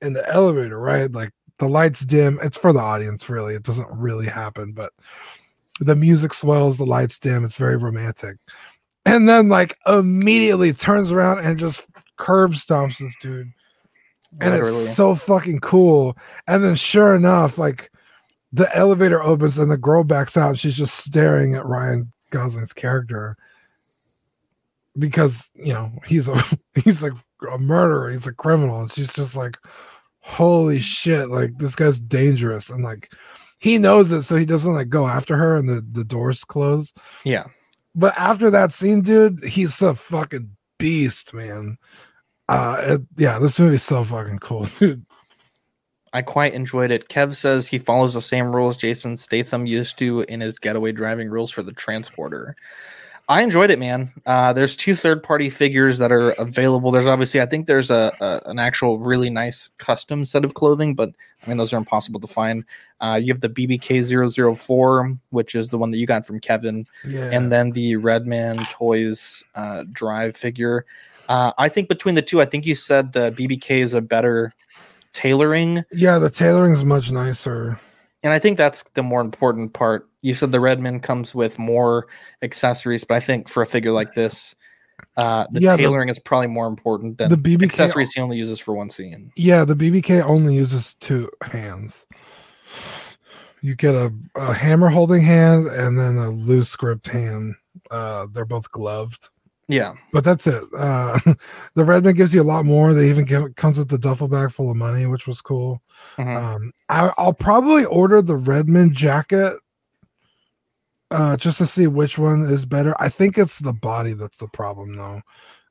[0.00, 1.10] in the elevator, right?
[1.12, 2.38] Like the lights dim.
[2.42, 3.54] It's for the audience, really.
[3.54, 4.92] It doesn't really happen, but
[5.78, 7.44] the music swells, the lights dim.
[7.44, 8.36] It's very romantic.
[9.06, 11.86] And then like immediately turns around and just
[12.16, 13.52] curb stomps this dude.
[14.40, 14.84] And Literally.
[14.84, 16.16] it's so fucking cool.
[16.46, 17.90] And then sure enough, like
[18.52, 22.72] the elevator opens and the girl backs out and she's just staring at Ryan Gosling's
[22.72, 23.36] character
[25.00, 26.40] because you know he's a
[26.84, 27.10] he's a,
[27.50, 29.56] a murderer, he's a criminal, and she's just like,
[30.20, 33.12] holy shit, like this guy's dangerous, and like
[33.58, 36.92] he knows it, so he doesn't like go after her, and the the doors close.
[37.24, 37.46] Yeah.
[37.94, 41.76] But after that scene, dude, he's a fucking beast, man.
[42.48, 45.04] Uh, it, yeah, this movie's so fucking cool, dude.
[46.12, 47.08] I quite enjoyed it.
[47.08, 51.30] Kev says he follows the same rules Jason Statham used to in his getaway driving
[51.30, 52.56] rules for the transporter.
[53.30, 54.10] I enjoyed it, man.
[54.26, 56.90] Uh, there's two third party figures that are available.
[56.90, 60.94] There's obviously, I think there's a, a an actual really nice custom set of clothing,
[60.94, 61.10] but
[61.44, 62.64] I mean those are impossible to find.
[63.00, 64.02] Uh, you have the BBK
[64.56, 67.30] 004, which is the one that you got from Kevin, Yeah.
[67.32, 70.84] and then the Redman Toys uh, Drive figure.
[71.28, 74.52] Uh, I think between the two, I think you said the BBK is a better
[75.12, 77.78] tailoring Yeah, the tailoring's much nicer.
[78.24, 80.08] and I think that's the more important part.
[80.22, 82.06] You said the Redman comes with more
[82.42, 84.54] accessories, but I think for a figure like this,
[85.16, 88.36] uh, the Yeah, the- tailoring is probably more important than the BBK accessories he only
[88.36, 89.30] uses for one scene.
[89.36, 92.04] Yeah, the BBK only uses two hands.
[93.62, 97.54] You get a, a hammer holding hand and then a loose gripped hand.
[97.90, 99.28] Uh, they're both gloved,
[99.68, 100.62] Yeah, but that's it.
[100.76, 101.18] Uh,
[101.74, 102.94] the Redman gives you a lot more.
[102.94, 105.82] They even give comes with the duffel bag full of money, which was cool.
[106.18, 106.36] Mhm.
[106.36, 109.54] Um, I, I'll probably order the Redman jacket
[111.10, 112.94] uh, just to see which one is better.
[113.00, 115.20] I think it's the body that's the problem, though.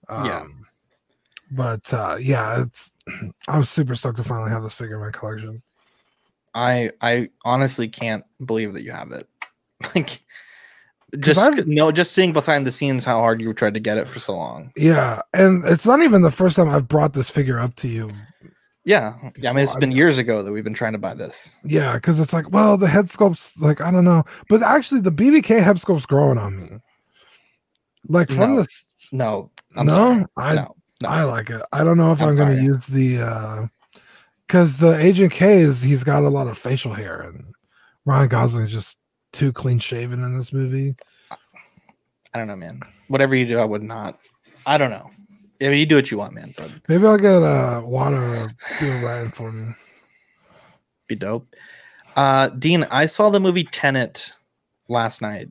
[0.10, 0.46] Um, Yeah.
[1.52, 2.92] But uh, yeah, it's.
[3.48, 5.62] I'm super stoked to finally have this figure in my collection.
[6.54, 9.28] I I honestly can't believe that you have it.
[9.96, 10.22] Like,
[11.20, 14.08] just I've- no, just seeing behind the scenes how hard you tried to get it
[14.08, 14.72] for so long.
[14.76, 18.10] Yeah, and it's not even the first time I've brought this figure up to you.
[18.90, 19.52] Yeah, yeah.
[19.52, 21.56] I mean, it's been years ago that we've been trying to buy this.
[21.64, 25.12] Yeah, because it's like, well, the head sculpt's like I don't know, but actually the
[25.12, 26.80] BBK head sculpt's growing on me.
[28.08, 30.26] Like from No, this, No, I'm no, sorry.
[30.38, 31.08] I no, no.
[31.08, 31.62] I like it.
[31.72, 33.68] I don't know if I'm, I'm going to use the uh
[34.48, 37.54] because the Agent K is he's got a lot of facial hair and
[38.06, 38.98] Ryan Gosling is just
[39.34, 40.96] too clean shaven in this movie.
[42.34, 42.82] I don't know, man.
[43.08, 44.18] Whatever you do, I would not.
[44.66, 45.12] I don't know.
[45.60, 46.54] Yeah, you do what you want, man.
[46.56, 49.74] But Maybe I'll get uh Watto do a Ryan for me.
[51.08, 51.54] be dope.
[52.16, 54.34] Uh, Dean, I saw the movie Tenet
[54.88, 55.50] last night,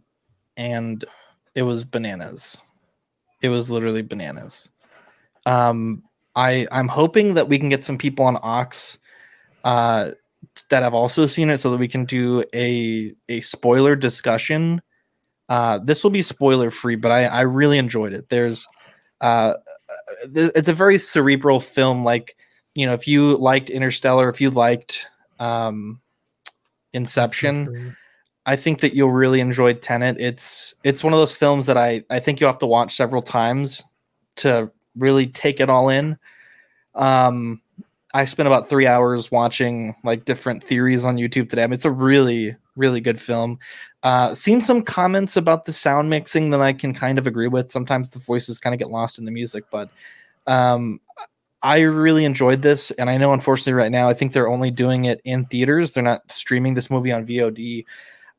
[0.56, 1.04] and
[1.54, 2.62] it was bananas.
[3.42, 4.70] It was literally bananas.
[5.46, 6.02] Um,
[6.36, 8.98] I I'm hoping that we can get some people on Ox,
[9.64, 10.10] uh,
[10.70, 14.80] that have also seen it, so that we can do a a spoiler discussion.
[15.48, 18.28] Uh, this will be spoiler free, but I I really enjoyed it.
[18.28, 18.66] There's
[19.20, 19.54] uh,
[20.34, 22.04] it's a very cerebral film.
[22.04, 22.36] Like
[22.74, 25.06] you know, if you liked Interstellar, if you liked
[25.40, 26.00] um,
[26.92, 27.96] Inception,
[28.46, 30.16] I think that you'll really enjoy Tenet.
[30.20, 33.22] It's it's one of those films that I I think you'll have to watch several
[33.22, 33.84] times
[34.36, 36.16] to really take it all in.
[36.94, 37.60] Um,
[38.14, 41.62] I spent about three hours watching like different theories on YouTube today.
[41.62, 43.58] I mean, it's a really really good film.
[44.02, 47.72] Uh, seen some comments about the sound mixing that I can kind of agree with.
[47.72, 49.90] Sometimes the voices kind of get lost in the music, but
[50.46, 51.00] um,
[51.62, 55.06] I really enjoyed this, and I know unfortunately right now I think they're only doing
[55.06, 55.92] it in theaters.
[55.92, 57.84] They're not streaming this movie on VOD.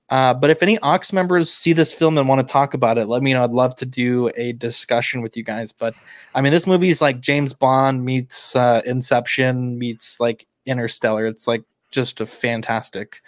[0.09, 3.05] Uh, but if any Ox members see this film and want to talk about it,
[3.05, 3.43] let me know.
[3.43, 5.71] I'd love to do a discussion with you guys.
[5.71, 5.93] But
[6.33, 11.27] I mean, this movie is like James Bond meets uh, Inception meets like Interstellar.
[11.27, 13.21] It's like just a fantastic,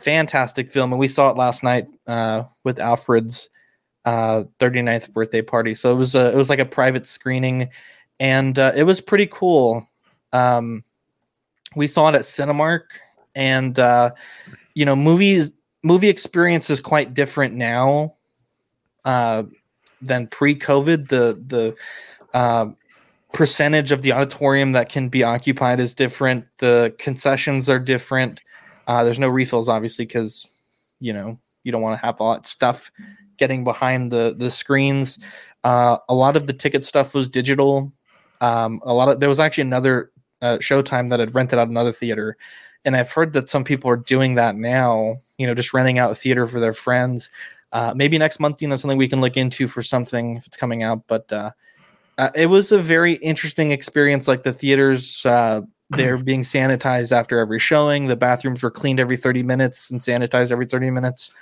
[0.00, 0.92] fantastic film.
[0.92, 3.48] And we saw it last night uh, with Alfred's
[4.04, 5.74] uh, 39th birthday party.
[5.74, 7.68] So it was a, it was like a private screening,
[8.18, 9.86] and uh, it was pretty cool.
[10.32, 10.84] Um,
[11.76, 12.82] we saw it at Cinemark,
[13.36, 14.10] and uh,
[14.74, 18.14] you know, movies movie experience is quite different now
[19.04, 19.42] uh,
[20.02, 21.08] than pre-COVID.
[21.08, 21.76] The the
[22.34, 22.70] uh,
[23.32, 26.46] percentage of the auditorium that can be occupied is different.
[26.58, 28.40] The concessions are different.
[28.90, 30.48] Uh, there's no refills, obviously, because
[30.98, 32.90] you know you don't want to have all that stuff
[33.36, 35.16] getting behind the the screens.
[35.62, 37.92] Uh, a lot of the ticket stuff was digital.
[38.40, 40.10] Um, a lot of there was actually another
[40.42, 42.36] uh, Showtime that had rented out another theater,
[42.84, 45.14] and I've heard that some people are doing that now.
[45.38, 47.30] You know, just renting out a theater for their friends.
[47.70, 50.56] Uh, maybe next month, you know, something we can look into for something if it's
[50.56, 51.06] coming out.
[51.06, 51.52] But uh,
[52.18, 54.26] uh, it was a very interesting experience.
[54.26, 55.60] Like the theaters, uh,
[55.90, 58.06] they're being sanitized after every showing.
[58.06, 61.32] The bathrooms were cleaned every 30 minutes and sanitized every 30 minutes.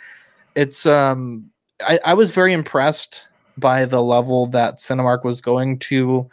[0.55, 1.51] It's um,
[1.87, 3.27] I, I was very impressed
[3.57, 6.29] by the level that Cinemark was going to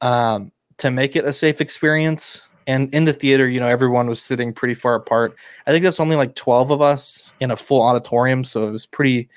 [0.00, 2.48] um, to make it a safe experience.
[2.66, 5.36] And in the theater, you know, everyone was sitting pretty far apart.
[5.66, 8.86] I think there's only like 12 of us in a full auditorium, so it was
[8.86, 9.28] pretty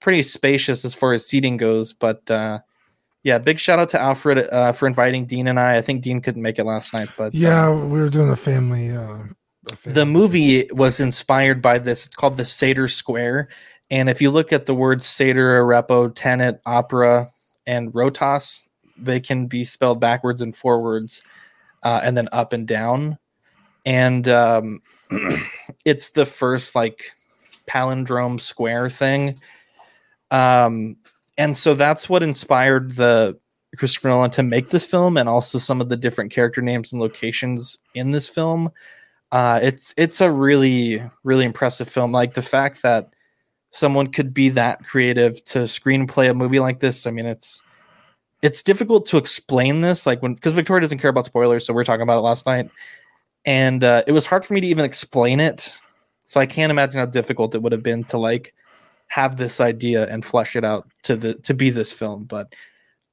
[0.00, 1.92] pretty spacious as far as seating goes.
[1.92, 2.58] But uh,
[3.22, 5.76] yeah, big shout out to Alfred uh, for inviting Dean and I.
[5.76, 8.36] I think Dean couldn't make it last night, but Yeah, um, we were doing a
[8.36, 8.90] family.
[8.90, 9.24] Uh,
[9.70, 12.06] a family the movie was inspired by this.
[12.06, 13.48] It's called the Sator Square.
[13.90, 17.26] And if you look at the words Sator, Arepo, Tenet, Opera,
[17.66, 18.66] and Rotas,
[18.96, 21.22] they can be spelled backwards and forwards,
[21.82, 23.18] uh, and then up and down.
[23.86, 24.80] And um,
[25.84, 27.12] it's the first like
[27.68, 29.40] palindrome square thing.
[30.30, 30.96] Um,
[31.38, 33.38] and so that's what inspired the
[33.76, 37.00] Christopher Nolan to make this film, and also some of the different character names and
[37.00, 38.70] locations in this film.
[39.30, 42.12] Uh, it's it's a really really impressive film.
[42.12, 43.14] Like the fact that
[43.70, 47.06] someone could be that creative to screenplay a movie like this.
[47.06, 47.62] I mean, it's
[48.42, 51.80] it's difficult to explain this, like when because Victoria doesn't care about spoilers, so we
[51.80, 52.70] are talking about it last night,
[53.46, 55.76] and uh, it was hard for me to even explain it.
[56.26, 58.54] So I can't imagine how difficult it would have been to like
[59.12, 62.24] have this idea and flesh it out to the to be this film.
[62.24, 62.54] But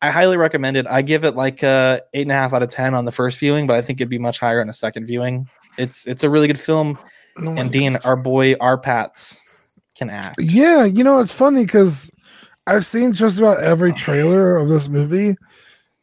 [0.01, 0.87] I highly recommend it.
[0.87, 3.37] I give it like a eight and a half out of ten on the first
[3.37, 5.49] viewing, but I think it'd be much higher on a second viewing.
[5.77, 6.97] It's it's a really good film.
[7.37, 9.43] Oh and Dean, our boy, our Pats
[9.95, 10.35] can act.
[10.39, 12.09] Yeah, you know it's funny because
[12.65, 15.35] I've seen just about every trailer of this movie,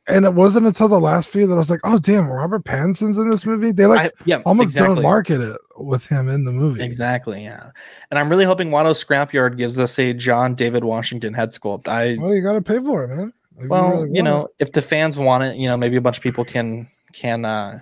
[0.09, 3.18] and it wasn't until the last few that I was like, "Oh, damn, Robert Pattinson's
[3.18, 4.94] in this movie." They like I- yeah, almost exactly.
[4.96, 6.82] don't market it with him in the movie.
[6.82, 7.70] Exactly, yeah.
[8.11, 11.88] And I'm really hoping Watto Scrapyard gives us a John David Washington head sculpt.
[11.88, 13.32] I Well, you got to pay for it, man.
[13.59, 16.18] If well, really you know, if the fans want it, you know, maybe a bunch
[16.18, 17.78] of people can can uh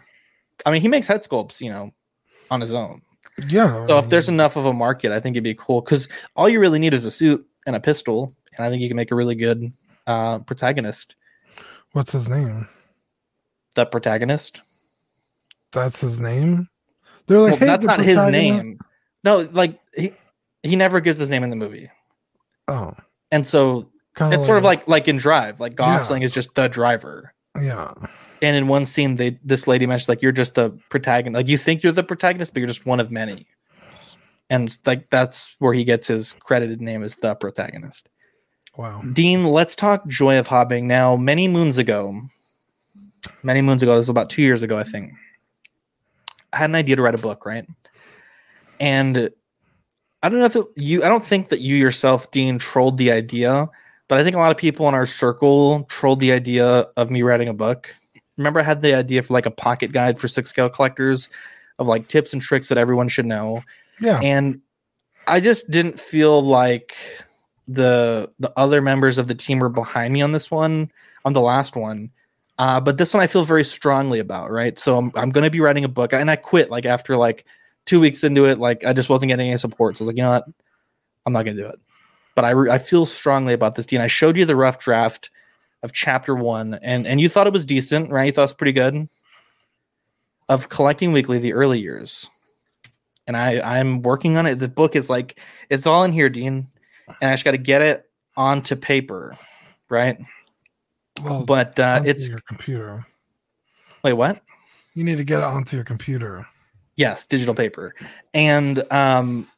[0.64, 1.92] I mean, he makes head sculpts, you know,
[2.50, 3.02] on his own.
[3.48, 3.86] yeah.
[3.86, 6.60] So if there's enough of a market, I think it'd be cool cuz all you
[6.60, 9.14] really need is a suit and a pistol, and I think you can make a
[9.16, 9.72] really good
[10.06, 11.16] uh protagonist.
[11.94, 12.68] What's his name?
[13.74, 14.60] The protagonist.
[15.72, 16.68] That's his name.
[17.26, 18.78] They're like, well, hey, that's not his name.
[19.24, 20.12] No, like he
[20.62, 21.90] he never gives his name in the movie.
[22.68, 22.92] Oh,
[23.32, 26.68] And so kind it's sort of like like in Drive, like Gosling is just the
[26.68, 27.32] driver.
[27.60, 27.92] yeah.
[28.42, 31.34] And in one scene, they this lady mentions like you're just the protagonist.
[31.34, 33.46] Like you think you're the protagonist, but you're just one of many.
[34.50, 38.08] And like that's where he gets his credited name as the protagonist.
[38.76, 39.02] Wow.
[39.12, 40.86] Dean, let's talk Joy of Hobbing.
[40.88, 42.20] Now, many moons ago,
[43.42, 45.12] many moons ago, this was about two years ago, I think.
[46.52, 47.66] I had an idea to write a book, right?
[48.80, 49.30] And
[50.22, 53.12] I don't know if it, you, I don't think that you yourself, Dean, trolled the
[53.12, 53.68] idea,
[54.08, 57.22] but I think a lot of people in our circle trolled the idea of me
[57.22, 57.94] writing a book.
[58.36, 61.28] Remember, I had the idea for like a pocket guide for six scale collectors
[61.78, 63.62] of like tips and tricks that everyone should know
[64.00, 64.20] Yeah.
[64.22, 64.60] and
[65.26, 66.94] I just didn't feel like
[67.66, 70.90] the the other members of the team were behind me on this one,
[71.24, 72.10] on the last one.
[72.58, 74.78] Uh, but this one I feel very strongly about, right?
[74.78, 77.46] So I'm I'm gonna be writing a book, and I quit like after like
[77.86, 79.96] two weeks into it, like I just wasn't getting any support.
[79.96, 80.46] So I was like, you know what,
[81.26, 81.80] I'm not gonna do it.
[82.34, 84.00] But I re- I feel strongly about this, Dean.
[84.00, 85.30] I showed you the rough draft
[85.82, 88.24] of chapter one, and and you thought it was decent, right?
[88.24, 89.08] You thought it was pretty good.
[90.48, 92.28] Of collecting weekly the early years
[93.26, 94.58] and I I'm working on it.
[94.58, 95.38] The book is like
[95.70, 96.68] it's all in here, Dean,
[97.08, 99.36] and I just got to get it onto paper,
[99.90, 100.18] right?
[101.22, 103.06] Well, But uh, it's your computer.
[104.02, 104.42] wait, what?
[104.94, 106.46] You need to get it onto your computer.
[106.96, 107.94] Yes, digital paper,
[108.32, 109.48] and um,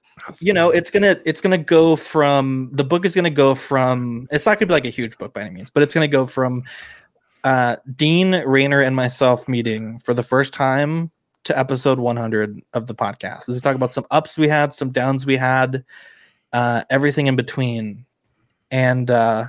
[0.40, 4.46] you know it's gonna it's gonna go from the book is gonna go from it's
[4.46, 6.62] not gonna be like a huge book by any means, but it's gonna go from
[7.44, 11.10] uh, Dean Rayner and myself meeting for the first time
[11.44, 13.46] to episode 100 of the podcast.
[13.46, 15.84] This is talk about some ups we had, some downs we had,
[16.56, 18.06] uh, everything in between,
[18.70, 19.48] and uh,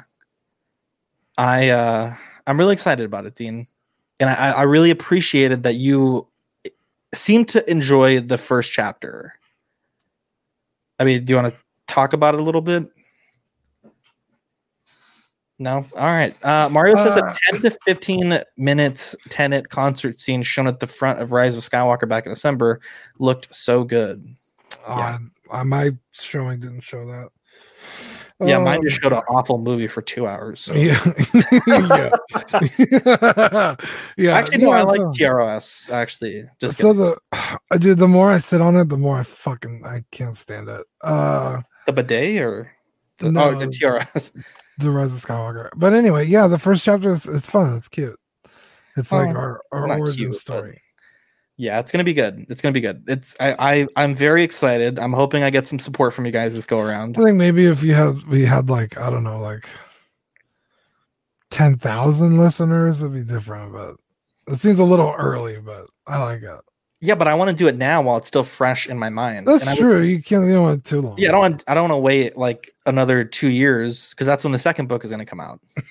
[1.38, 2.14] I uh,
[2.46, 3.66] I'm really excited about it, Dean,
[4.20, 6.28] and I, I really appreciated that you
[7.14, 9.36] seemed to enjoy the first chapter.
[11.00, 12.92] I mean, do you want to talk about it a little bit?
[15.60, 15.86] No.
[15.96, 16.36] All right.
[16.44, 20.88] Uh, Mario says Uh, a 10 to 15 minutes Tenet concert scene shown at the
[20.88, 22.82] front of Rise of Skywalker back in December
[23.18, 24.36] looked so good.
[24.86, 25.18] Uh,
[25.52, 27.30] uh, my showing didn't show that.
[28.40, 30.60] Yeah, mine Um, just showed an awful movie for two hours.
[30.60, 30.76] So.
[30.76, 31.00] Yeah.
[31.68, 32.10] yeah.
[34.16, 34.34] yeah.
[34.38, 35.90] actually, no, I yeah, like so- TROS.
[35.92, 37.16] Actually, just so kidding.
[37.72, 40.70] the dude, the more I sit on it, the more I fucking I can't stand
[40.70, 40.84] it.
[41.02, 42.72] Uh the bidet or
[43.20, 43.50] the, No.
[43.50, 44.32] oh, the TROS.
[44.78, 45.70] the Rise of Skywalker.
[45.76, 48.20] But anyway, yeah, the first chapter is it's fun, it's cute.
[48.96, 50.80] It's like Oh, our, our origin cute, story.
[51.58, 52.46] Yeah, it's gonna be good.
[52.50, 53.04] It's gonna be good.
[53.08, 55.00] It's I, I I'm very excited.
[55.00, 57.18] I'm hoping I get some support from you guys this go around.
[57.20, 59.68] I think maybe if you had we had like, I don't know, like
[61.50, 63.96] ten thousand listeners, it'd be different, but
[64.48, 66.60] it seems a little early, but I like it.
[67.02, 69.48] Yeah, but I want to do it now while it's still fresh in my mind.
[69.48, 70.02] That's And I true.
[70.02, 71.16] You can't you don't want it too long.
[71.18, 74.44] Yeah, I don't want I don't want to wait like another two years because that's
[74.44, 75.60] when the second book is gonna come out.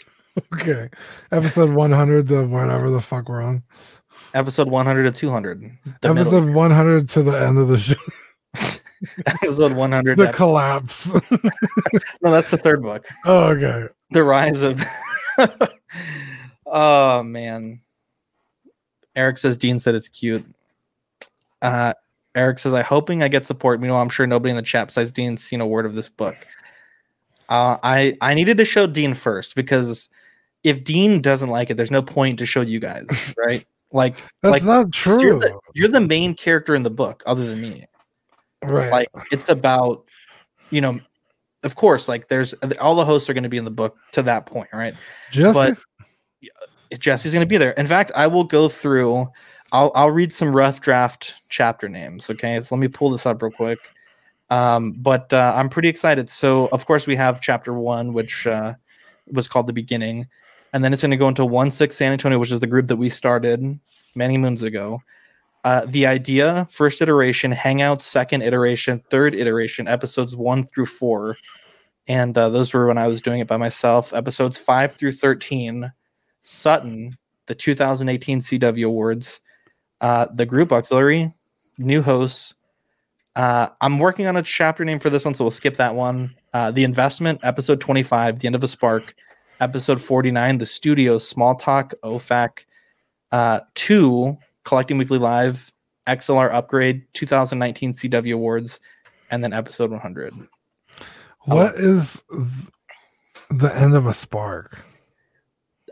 [0.54, 0.90] Okay.
[1.32, 3.62] Episode one hundred to whatever the fuck we're on.
[4.36, 5.62] Episode 100 to 200.
[6.02, 6.18] The middle.
[6.20, 7.94] Episode one hundred to the end of the show.
[9.26, 10.18] episode 100.
[10.18, 11.10] the collapse.
[12.20, 13.06] no, that's the third book.
[13.24, 13.86] oh, okay.
[14.10, 14.84] The rise of.
[16.66, 17.80] oh man.
[19.14, 20.44] Eric says Dean said it's cute.
[21.62, 21.94] Uh,
[22.34, 25.12] Eric says, I'm hoping I get support." Meanwhile, I'm sure nobody in the chat besides
[25.12, 26.36] Dean's seen a word of this book.
[27.48, 30.10] Uh, I I needed to show Dean first because
[30.62, 33.06] if Dean doesn't like it, there's no point to show you guys,
[33.38, 33.66] right?
[33.96, 35.18] Like That's like not true.
[35.20, 37.86] You're the, you're the main character in the book, other than me.
[38.62, 38.92] right.
[38.92, 40.04] Like it's about,
[40.68, 41.00] you know,
[41.62, 44.22] of course, like there's all the hosts are going to be in the book to
[44.24, 44.94] that point, right?
[45.32, 45.54] Jesse?
[46.90, 47.70] but Jesse's going to be there.
[47.72, 49.26] In fact, I will go through.
[49.72, 52.28] I'll I'll read some rough draft chapter names.
[52.28, 53.78] Okay, so let me pull this up real quick.
[54.50, 56.28] Um, but uh, I'm pretty excited.
[56.28, 58.74] So of course we have chapter one, which uh,
[59.26, 60.26] was called the beginning,
[60.72, 62.88] and then it's going to go into one six San Antonio, which is the group
[62.88, 63.78] that we started
[64.14, 65.00] many moons ago.
[65.64, 71.36] Uh, the idea, first iteration, Hangout, second iteration, third iteration, episodes one through four,
[72.06, 74.14] and uh, those were when I was doing it by myself.
[74.14, 75.92] Episodes five through thirteen,
[76.42, 79.40] Sutton, the 2018 CW Awards,
[80.00, 81.32] uh, the group auxiliary,
[81.78, 82.54] new hosts.
[83.34, 86.34] Uh, I'm working on a chapter name for this one, so we'll skip that one.
[86.52, 89.14] Uh, the investment, episode 25, the end of a spark,
[89.60, 92.64] episode 49, the studio, small talk, OFAC,
[93.32, 95.72] uh, two, collecting weekly live,
[96.06, 98.80] XLR upgrade, 2019 CW Awards,
[99.30, 100.34] and then episode 100.
[101.44, 102.70] What is th-
[103.50, 104.78] the end of a spark?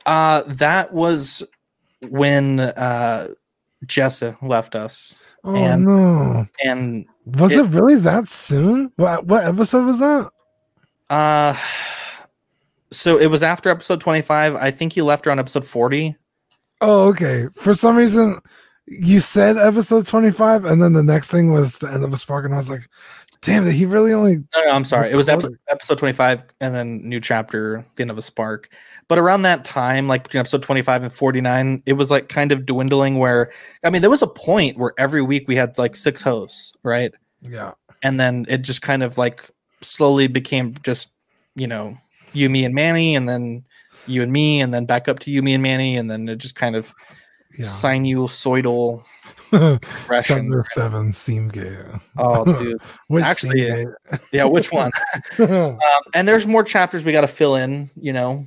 [0.07, 1.43] Uh, that was
[2.09, 3.29] when uh,
[3.87, 5.21] Jessa left us.
[5.45, 6.47] Oh and no!
[6.65, 8.91] and Was it, really that soon?
[8.97, 10.31] What what episode was that?
[11.11, 11.55] Uh,
[12.95, 14.55] so it was after episode 25.
[14.57, 16.17] I think he left around episode 40.
[16.81, 17.49] Oh, okay.
[17.55, 18.41] For some reason,
[18.87, 22.19] you said episode twenty five, and then the next thing was the end of a
[22.19, 22.89] spark, and I was like,
[23.41, 25.11] "Damn, did he really only?" No, no, I'm sorry.
[25.11, 28.69] It was was episode, episode 25 and then new chapter, the end of a spark.
[29.09, 32.67] But around that time, like between episode 25 and 49, it was like kind of
[32.67, 33.51] dwindling where,
[33.83, 37.13] I mean, there was a point where every week we had like six hosts, right?
[37.41, 37.73] Yeah.
[38.03, 39.49] And then it just kind of like
[39.81, 41.11] slowly became just,
[41.55, 41.97] you know,
[42.35, 43.65] you, me, and Manny, and then
[44.07, 46.37] you and me, and then back up to you, me, and Manny, and then it
[46.37, 46.95] just kind of
[47.59, 47.65] Yeah.
[47.67, 49.03] sinusoidal
[49.51, 50.47] progression.
[50.49, 51.79] Chapter seven, Steam Gate.
[52.19, 52.81] Oh, dude.
[53.09, 53.95] Which Actually, Steam
[54.33, 54.91] yeah, which one?
[55.39, 55.79] Um,
[56.15, 58.47] and there's more chapters we got to fill in, you know,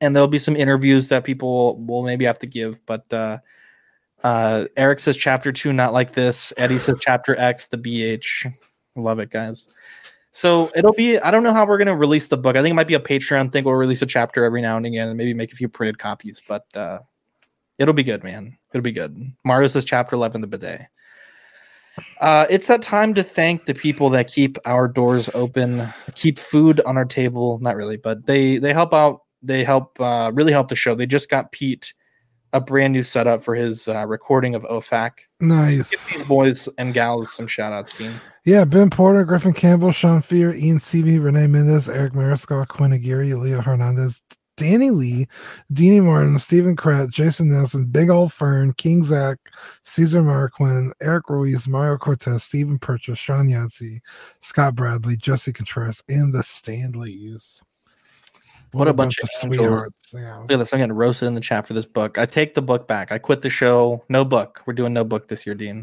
[0.00, 2.84] and there'll be some interviews that people will maybe have to give.
[2.86, 3.38] But uh,
[4.22, 6.52] uh, Eric says chapter two, not like this.
[6.56, 8.52] Eddie says chapter X, the BH.
[8.96, 9.68] Love it, guys.
[10.36, 11.16] So it'll be.
[11.16, 12.56] I don't know how we're gonna release the book.
[12.56, 13.62] I think it might be a Patreon thing.
[13.62, 16.42] We'll release a chapter every now and again, and maybe make a few printed copies.
[16.48, 16.98] But uh,
[17.78, 18.58] it'll be good, man.
[18.72, 19.16] It'll be good.
[19.44, 20.88] Mario says chapter eleven, the bidet.
[22.20, 26.80] Uh, it's that time to thank the people that keep our doors open, keep food
[26.80, 27.60] on our table.
[27.60, 29.20] Not really, but they they help out.
[29.40, 30.96] They help uh, really help the show.
[30.96, 31.94] They just got Pete
[32.54, 35.16] a brand new setup for his uh, recording of OFAC.
[35.40, 36.12] Give nice.
[36.12, 38.12] these boys and gals some shout outs, Dean.
[38.44, 43.34] Yeah, Ben Porter, Griffin Campbell, Sean Fear, Ian Seavey, Renee Mendez, Eric Mariscal, Quinn Aguirre,
[43.34, 44.22] Leo Hernandez,
[44.56, 45.26] Danny Lee,
[45.72, 49.38] Deanie Martin, Stephen Kratt, Jason Nelson, Big Old Fern, King Zach,
[49.82, 54.00] Caesar Marquin, Eric Ruiz, Mario Cortez, Stephen Purchase, Sean Yancey,
[54.40, 57.62] Scott Bradley, Jesse Contreras, and the Stanleys.
[58.74, 59.56] What a bunch of angels.
[59.56, 60.12] sweethearts.
[60.14, 60.38] Yeah.
[60.38, 60.72] Look at this.
[60.72, 62.18] I'm getting roasted in the chat for this book.
[62.18, 63.12] I take the book back.
[63.12, 64.04] I quit the show.
[64.08, 64.62] No book.
[64.66, 65.82] We're doing no book this year, Dean.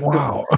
[0.00, 0.44] Wow.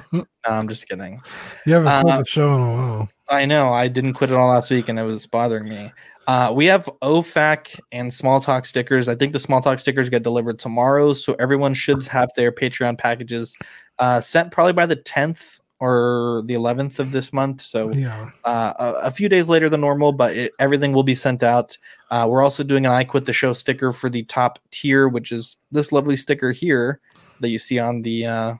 [0.47, 1.21] No, I'm just kidding.
[1.67, 3.09] You haven't Uh, quit the show in a while.
[3.29, 3.71] I know.
[3.73, 5.91] I didn't quit it all last week and it was bothering me.
[6.27, 9.07] Uh, we have OFAC and Small Talk stickers.
[9.07, 11.13] I think the Small Talk stickers get delivered tomorrow.
[11.13, 13.55] So everyone should have their Patreon packages
[13.99, 17.59] uh, sent probably by the 10th or the 11th of this month.
[17.59, 18.29] So Yeah.
[18.45, 21.75] uh, a, a few days later than normal, but it, everything will be sent out.
[22.11, 25.31] Uh, we're also doing an I Quit the Show sticker for the top tier, which
[25.31, 26.99] is this lovely sticker here
[27.39, 28.53] that you see on the uh,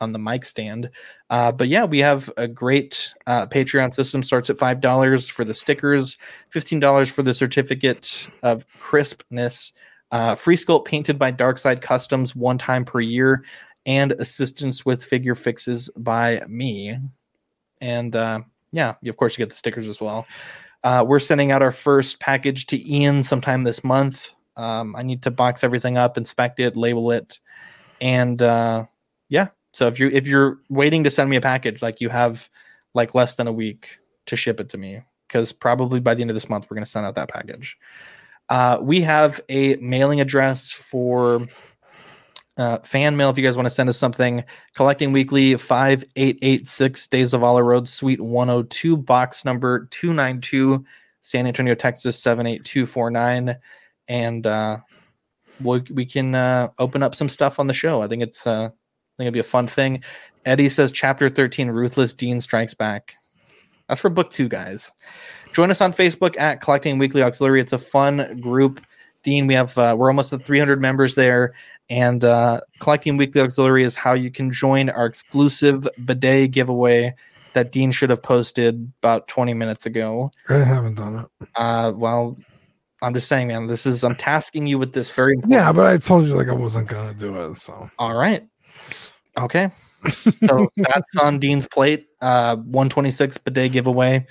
[0.00, 0.90] on the mic stand.
[1.30, 4.22] Uh, but yeah, we have a great uh, Patreon system.
[4.22, 6.18] Starts at five dollars for the stickers,
[6.50, 9.72] fifteen dollars for the certificate of crispness.
[10.10, 13.42] Uh, free sculpt painted by Darkside Customs one time per year,
[13.88, 16.94] and assistance with figure fixes by me.
[17.80, 20.26] And uh, yeah, of course, you get the stickers as well.
[20.84, 24.30] Uh, we're sending out our first package to Ian sometime this month.
[24.56, 27.40] Um, I need to box everything up, inspect it, label it,
[28.00, 28.84] and uh,
[29.28, 29.48] yeah.
[29.72, 32.50] So if you if you're waiting to send me a package, like you have
[32.94, 36.30] like less than a week to ship it to me, because probably by the end
[36.30, 37.78] of this month we're going to send out that package.
[38.50, 41.46] Uh, we have a mailing address for
[42.58, 44.44] uh, fan mail if you guys want to send us something.
[44.74, 50.84] Collecting Weekly, 5886 De Zavala Road, Suite 102, box number 292,
[51.20, 53.56] San Antonio, Texas 78249.
[54.08, 54.78] And uh,
[55.62, 58.02] we, we can uh, open up some stuff on the show.
[58.02, 60.02] I think it's uh, I think it'd be a fun thing.
[60.44, 63.16] Eddie says, Chapter 13, Ruthless Dean Strikes Back.
[63.88, 64.92] That's for book two, guys.
[65.52, 67.60] Join us on Facebook at Collecting Weekly Auxiliary.
[67.60, 68.80] It's a fun group.
[69.28, 71.52] Dean, we have uh, we're almost at 300 members there,
[71.90, 77.14] and uh, Collecting Weekly Auxiliary is how you can join our exclusive bidet giveaway
[77.52, 80.30] that Dean should have posted about 20 minutes ago.
[80.48, 81.48] I haven't done it.
[81.56, 82.38] Uh, well,
[83.02, 85.98] I'm just saying, man, this is I'm tasking you with this very Yeah, but I
[85.98, 87.58] told you like I wasn't gonna do it.
[87.58, 88.48] So all right.
[89.36, 89.68] Okay.
[90.46, 92.06] So that's on Dean's plate.
[92.22, 94.26] Uh 126 bidet giveaway.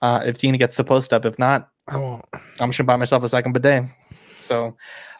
[0.00, 1.24] Uh if Dean gets the post up.
[1.24, 2.24] If not, I won't.
[2.60, 3.86] I'm just gonna buy myself a second bidet.
[4.46, 4.76] So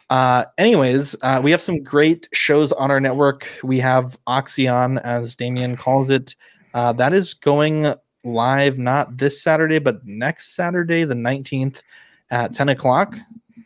[0.09, 3.47] uh anyways, uh we have some great shows on our network.
[3.63, 6.35] We have Oxyon, as Damien calls it.
[6.73, 11.81] Uh that is going live not this Saturday, but next Saturday, the 19th
[12.29, 13.15] at 10 o'clock.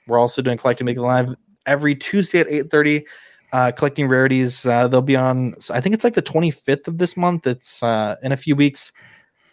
[0.07, 1.35] We're also doing Collecting Make It Live
[1.65, 3.05] every Tuesday at 8:30.
[3.53, 4.65] Uh, collecting rarities.
[4.65, 5.53] Uh, they'll be on.
[5.71, 7.45] I think it's like the 25th of this month.
[7.45, 8.93] It's uh, in a few weeks.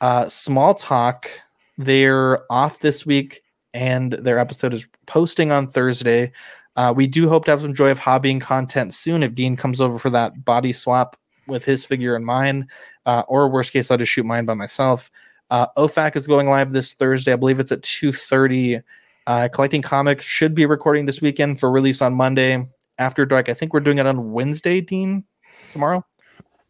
[0.01, 1.29] Uh, Small Talk.
[1.77, 3.43] They're off this week,
[3.79, 6.33] and their episode is posting on Thursday.
[6.75, 9.23] Uh, we do hope to have some joy of hobbying content soon.
[9.23, 11.17] If Dean comes over for that body swap
[11.47, 12.67] with his figure and mine,
[13.07, 15.13] uh, or worst case, I'll just shoot mine by myself.
[15.51, 17.33] Uh, OFAC is going live this Thursday.
[17.33, 18.83] I believe it's at 2:30.
[19.29, 22.65] Uh, collecting comics should be recording this weekend for release on Monday
[22.99, 23.49] after dark.
[23.49, 25.25] I think we're doing it on Wednesday, Dean,
[25.73, 26.05] tomorrow.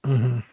[0.05, 0.45] Mhm.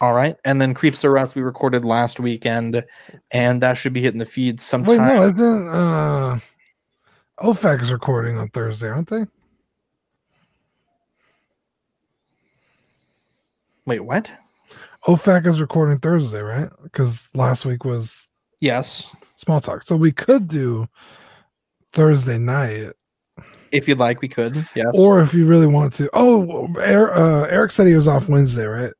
[0.00, 2.84] All right, and then Creeps Are Us we recorded last weekend,
[3.32, 5.06] and that should be hitting the feed sometime.
[5.06, 6.38] Wait, no, isn't uh
[7.40, 9.24] OFAC is recording on Thursday, aren't they?
[13.86, 14.32] Wait, what?
[15.06, 16.70] OFAC is recording Thursday, right?
[16.82, 18.28] Because last week was
[18.60, 19.82] Yes, small talk.
[19.84, 20.86] So we could do
[21.92, 22.90] Thursday night,
[23.72, 24.54] if you'd like, we could.
[24.74, 26.10] Yes, or if you really want to.
[26.12, 28.92] Oh, Eric, uh, Eric said he was off Wednesday, right?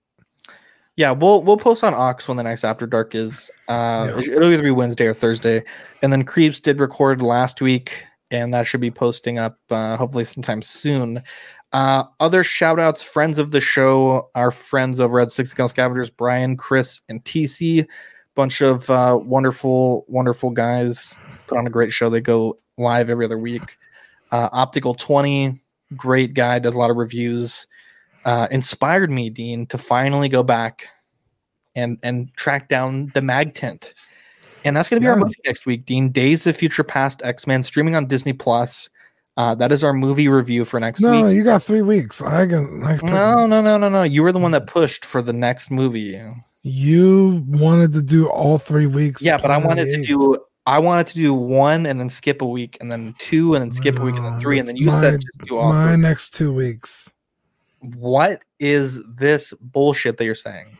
[1.01, 3.51] Yeah, we'll we'll post on Ox when the next After Dark is.
[3.68, 4.18] Uh, Yeah.
[4.18, 5.62] it- It'll either be Wednesday or Thursday,
[6.03, 10.24] and then Creeps did record last week, and that should be posting up uh, hopefully
[10.24, 11.22] sometime soon.
[11.72, 16.11] Uh, other shout outs, friends of the show, our friends over at Six Gun Scavengers,
[16.11, 17.86] Brian, Chris, and TC.
[18.34, 22.11] Bunch of uh, wonderful, wonderful guys put on a great show.
[22.11, 23.76] They go live every other week.
[24.32, 25.53] Uh, Optical 20,
[25.96, 27.66] great guy, does a lot of reviews.
[28.25, 30.87] Uh, inspired me, Dean, to finally go back
[31.74, 33.94] and and track down the Mag Tent.
[34.65, 36.11] And that's going to be our movie next week, Dean.
[36.11, 38.90] Days of Future Past X Men streaming on Disney Plus.
[39.36, 41.20] Uh, that is our movie review for next No, week.
[41.23, 42.20] No, you got three weeks.
[42.20, 42.82] I can.
[42.85, 44.03] I can No, no, no, no, no.
[44.03, 46.20] You were the one that pushed for the next movie.
[46.62, 49.23] You wanted to do all three weeks.
[49.23, 50.36] Yeah, but I wanted to do
[50.66, 53.70] I wanted to do one and then skip a week and then two and then
[53.70, 56.03] skip a week and then three and then you said just do all my three.
[56.03, 57.11] next two weeks.
[57.81, 60.77] What is this bullshit that you're saying?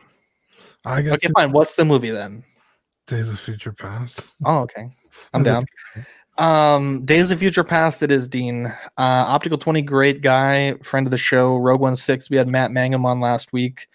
[0.85, 1.51] I got Okay, two fine.
[1.51, 2.43] What's the movie then?
[3.07, 4.27] Days of Future Past.
[4.45, 4.89] Oh, okay.
[5.33, 5.63] I'm down.
[6.37, 8.01] Um, Days of Future Past.
[8.01, 8.67] It is Dean.
[8.97, 11.57] Uh, Optical Twenty, great guy, friend of the show.
[11.57, 12.29] Rogue One Six.
[12.29, 13.87] We had Matt Mangum on last week,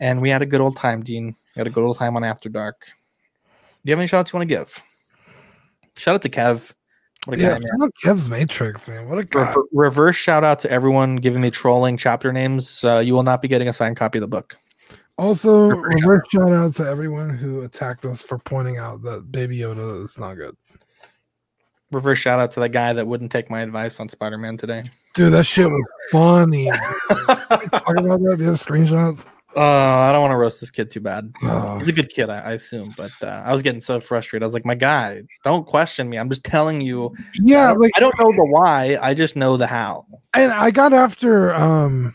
[0.00, 1.02] and we had a good old time.
[1.02, 2.86] Dean, we had a good old time on After Dark.
[2.86, 4.82] Do you have any shout outs you want to give?
[5.98, 6.72] Shout out to Kev.
[7.26, 7.78] What a Yeah, guy, man.
[7.78, 9.08] look, Kev's Matrix, man.
[9.08, 9.46] What a guy.
[9.48, 12.84] Rever- reverse shout out to everyone giving me trolling chapter names.
[12.84, 14.56] Uh, you will not be getting a signed copy of the book.
[15.16, 19.58] Also, Reverse reverse shout out to everyone who attacked us for pointing out that Baby
[19.58, 20.56] Yoda is not good.
[21.92, 24.82] Reverse shout out to that guy that wouldn't take my advice on Spider Man today.
[25.14, 26.66] Dude, that shit was funny.
[27.08, 28.36] Talk about that.
[28.38, 29.24] The other screenshots.
[29.56, 31.32] Uh, I don't want to roast this kid too bad.
[31.42, 31.78] Oh.
[31.78, 34.42] He's a good kid, I, I assume, but uh, I was getting so frustrated.
[34.42, 36.16] I was like, "My guy, don't question me.
[36.16, 37.14] I'm just telling you.
[37.34, 38.98] Yeah, I don't, like I don't know the why.
[39.00, 42.14] I just know the how." and I got after um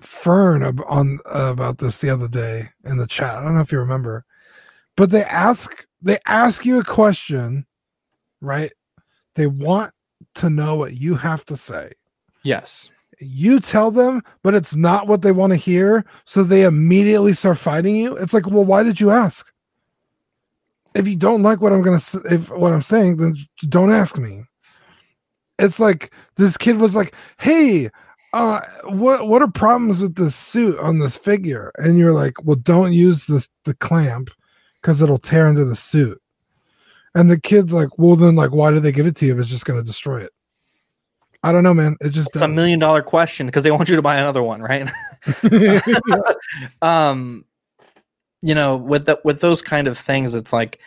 [0.00, 3.36] Fern on uh, about this the other day in the chat.
[3.36, 4.24] I don't know if you remember,
[4.96, 7.66] but they ask they ask you a question,
[8.40, 8.72] right?
[9.34, 9.92] They want
[10.36, 11.92] to know what you have to say.
[12.42, 12.90] Yes.
[13.20, 17.58] You tell them, but it's not what they want to hear, so they immediately start
[17.58, 18.16] fighting you.
[18.16, 19.52] It's like, well, why did you ask?
[20.94, 22.00] If you don't like what I'm gonna,
[22.30, 23.36] if what I'm saying, then
[23.68, 24.44] don't ask me.
[25.58, 27.90] It's like this kid was like, "Hey,
[28.32, 32.56] uh, what what are problems with this suit on this figure?" And you're like, "Well,
[32.56, 34.30] don't use this the clamp
[34.80, 36.20] because it'll tear into the suit."
[37.14, 39.40] And the kid's like, "Well, then, like, why did they give it to you if
[39.40, 40.32] it's just gonna destroy it?"
[41.44, 41.96] I don't know, man.
[42.00, 44.62] It just It's a million dollar question because they want you to buy another one,
[44.62, 44.90] right?
[46.82, 47.44] um
[48.44, 50.78] you know with the, with those kind of things it's like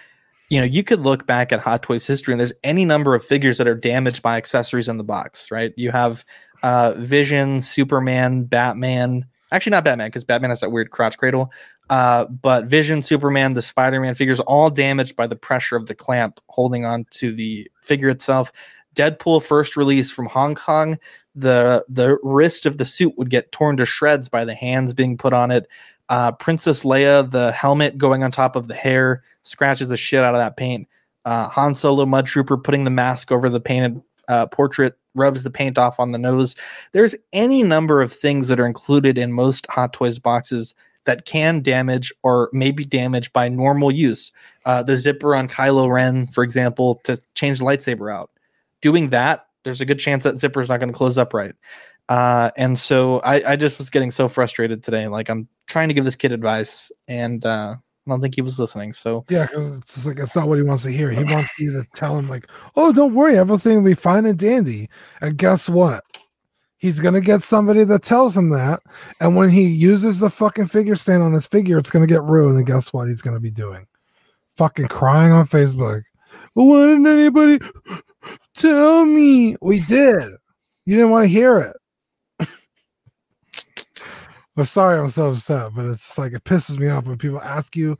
[0.49, 3.23] you know you could look back at hot toys history and there's any number of
[3.23, 6.23] figures that are damaged by accessories in the box right you have
[6.63, 11.51] uh vision superman batman actually not batman because batman has that weird crotch cradle
[11.89, 16.39] uh but vision superman the spider-man figures all damaged by the pressure of the clamp
[16.49, 18.51] holding on to the figure itself
[18.97, 20.97] deadpool first release from hong kong
[21.35, 25.17] the the wrist of the suit would get torn to shreds by the hands being
[25.17, 25.67] put on it.
[26.09, 30.33] Uh, Princess Leia, the helmet going on top of the hair, scratches the shit out
[30.33, 30.87] of that paint.
[31.25, 35.51] Uh, Han Solo Mud Trooper putting the mask over the painted uh, portrait, rubs the
[35.51, 36.55] paint off on the nose.
[36.93, 40.73] There's any number of things that are included in most Hot Toys boxes
[41.05, 44.31] that can damage or may be damaged by normal use.
[44.65, 48.29] Uh, the zipper on Kylo Ren, for example, to change the lightsaber out.
[48.81, 51.53] Doing that there's a good chance that zipper is not going to close up right.
[52.07, 55.07] Uh, and so I, I just was getting so frustrated today.
[55.09, 58.57] Like I'm trying to give this kid advice, and uh, I don't think he was
[58.57, 58.93] listening.
[58.93, 61.11] So Yeah, it's like it's not what he wants to hear.
[61.11, 64.39] He wants you to tell him like, "Oh, don't worry, everything will be fine and
[64.39, 64.89] dandy."
[65.19, 66.05] And guess what?
[66.77, 68.79] He's gonna get somebody that tells him that,
[69.19, 72.57] and when he uses the fucking figure stand on his figure, it's gonna get ruined.
[72.57, 73.09] And guess what?
[73.09, 73.85] He's gonna be doing
[74.55, 76.03] fucking crying on Facebook.
[76.53, 77.59] Why didn't anybody
[78.57, 79.55] tell me?
[79.61, 80.23] We did.
[80.85, 81.77] You didn't want to hear it.
[84.57, 87.75] I'm sorry, I'm so upset, but it's like it pisses me off when people ask
[87.75, 87.97] you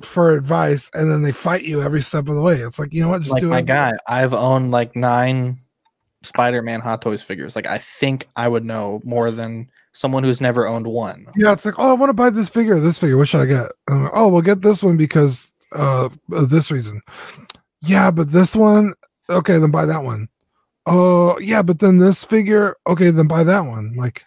[0.00, 2.56] for advice and then they fight you every step of the way.
[2.56, 3.66] It's like you know what, just like do my it.
[3.66, 5.58] guy, I've owned like nine
[6.22, 7.54] Spider-Man Hot Toys figures.
[7.54, 11.26] Like I think I would know more than someone who's never owned one.
[11.36, 13.18] Yeah, it's like oh, I want to buy this figure, this figure.
[13.18, 13.72] What should I get?
[13.90, 17.02] Like, oh, we'll get this one because uh, of this reason.
[17.82, 18.94] Yeah, but this one,
[19.30, 20.28] okay, then buy that one.
[20.86, 23.94] Oh, yeah, but then this figure, okay, then buy that one.
[23.96, 24.24] Like,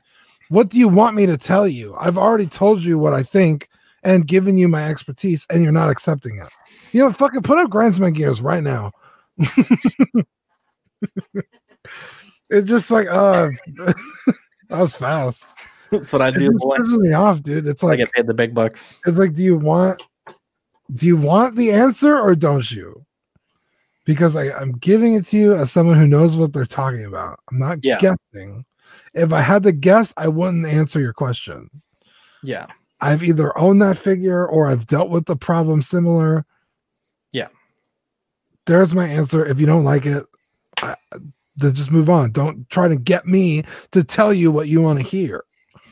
[0.50, 1.96] what do you want me to tell you?
[2.00, 3.70] I've already told you what I think
[4.04, 6.50] and given you my expertise, and you're not accepting it.
[6.92, 8.92] You know, fucking put up Grindsman gears right now.
[12.50, 13.96] it's just like, uh, that
[14.70, 15.46] was fast.
[15.92, 16.52] That's what I It do.
[16.58, 16.78] Boy.
[16.78, 17.68] pisses me off, dude.
[17.68, 19.00] It's like I get paid the big bucks.
[19.06, 20.02] it's like, do you want
[20.94, 23.06] do you want the answer or don't you?
[24.06, 27.40] Because I, I'm giving it to you as someone who knows what they're talking about.
[27.52, 28.00] I'm not Yeah.
[28.00, 28.66] guessing.
[29.14, 31.70] If I had to guess, I wouldn't answer your question.
[32.44, 32.68] Yeah.
[33.00, 36.46] I've either owned that figure or I've dealt with the problem similar.
[37.32, 37.48] Yeah.
[38.66, 39.46] There's my answer.
[39.46, 40.24] If you don't like it,
[40.82, 40.96] I,
[41.58, 42.32] then just move on.
[42.32, 45.44] Don't try to get me to tell you what you want to hear.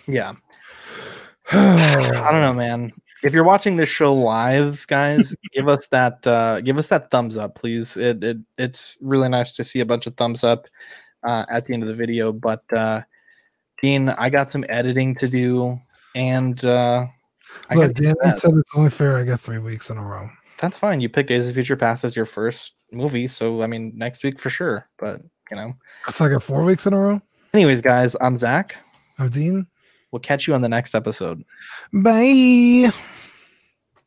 [0.08, 0.34] Yeah.
[1.52, 2.92] I don't know, man.
[3.24, 7.38] If you're watching this show live, guys, give us that uh give us that thumbs
[7.38, 7.98] up, please.
[7.98, 10.68] It, it it's really nice to see a bunch of thumbs up
[11.24, 12.32] uh at the end of the video.
[12.32, 13.02] But uh
[13.82, 15.78] Dean, I got some editing to do
[16.16, 17.06] and uh
[17.70, 20.30] I Look, Dan said it's only fair I get three weeks in a row.
[20.58, 21.02] that's fine.
[21.02, 24.40] You picked Days of Future Past as your first movie, so I mean next week
[24.40, 24.88] for sure.
[24.98, 25.22] But
[25.52, 25.74] you know.
[26.08, 27.22] It's like a four weeks in a row.
[27.54, 28.78] Anyways, guys, I'm Zach.
[29.20, 29.68] I'm Dean.
[30.12, 31.44] We'll catch you on the next episode.
[31.94, 32.92] Bye.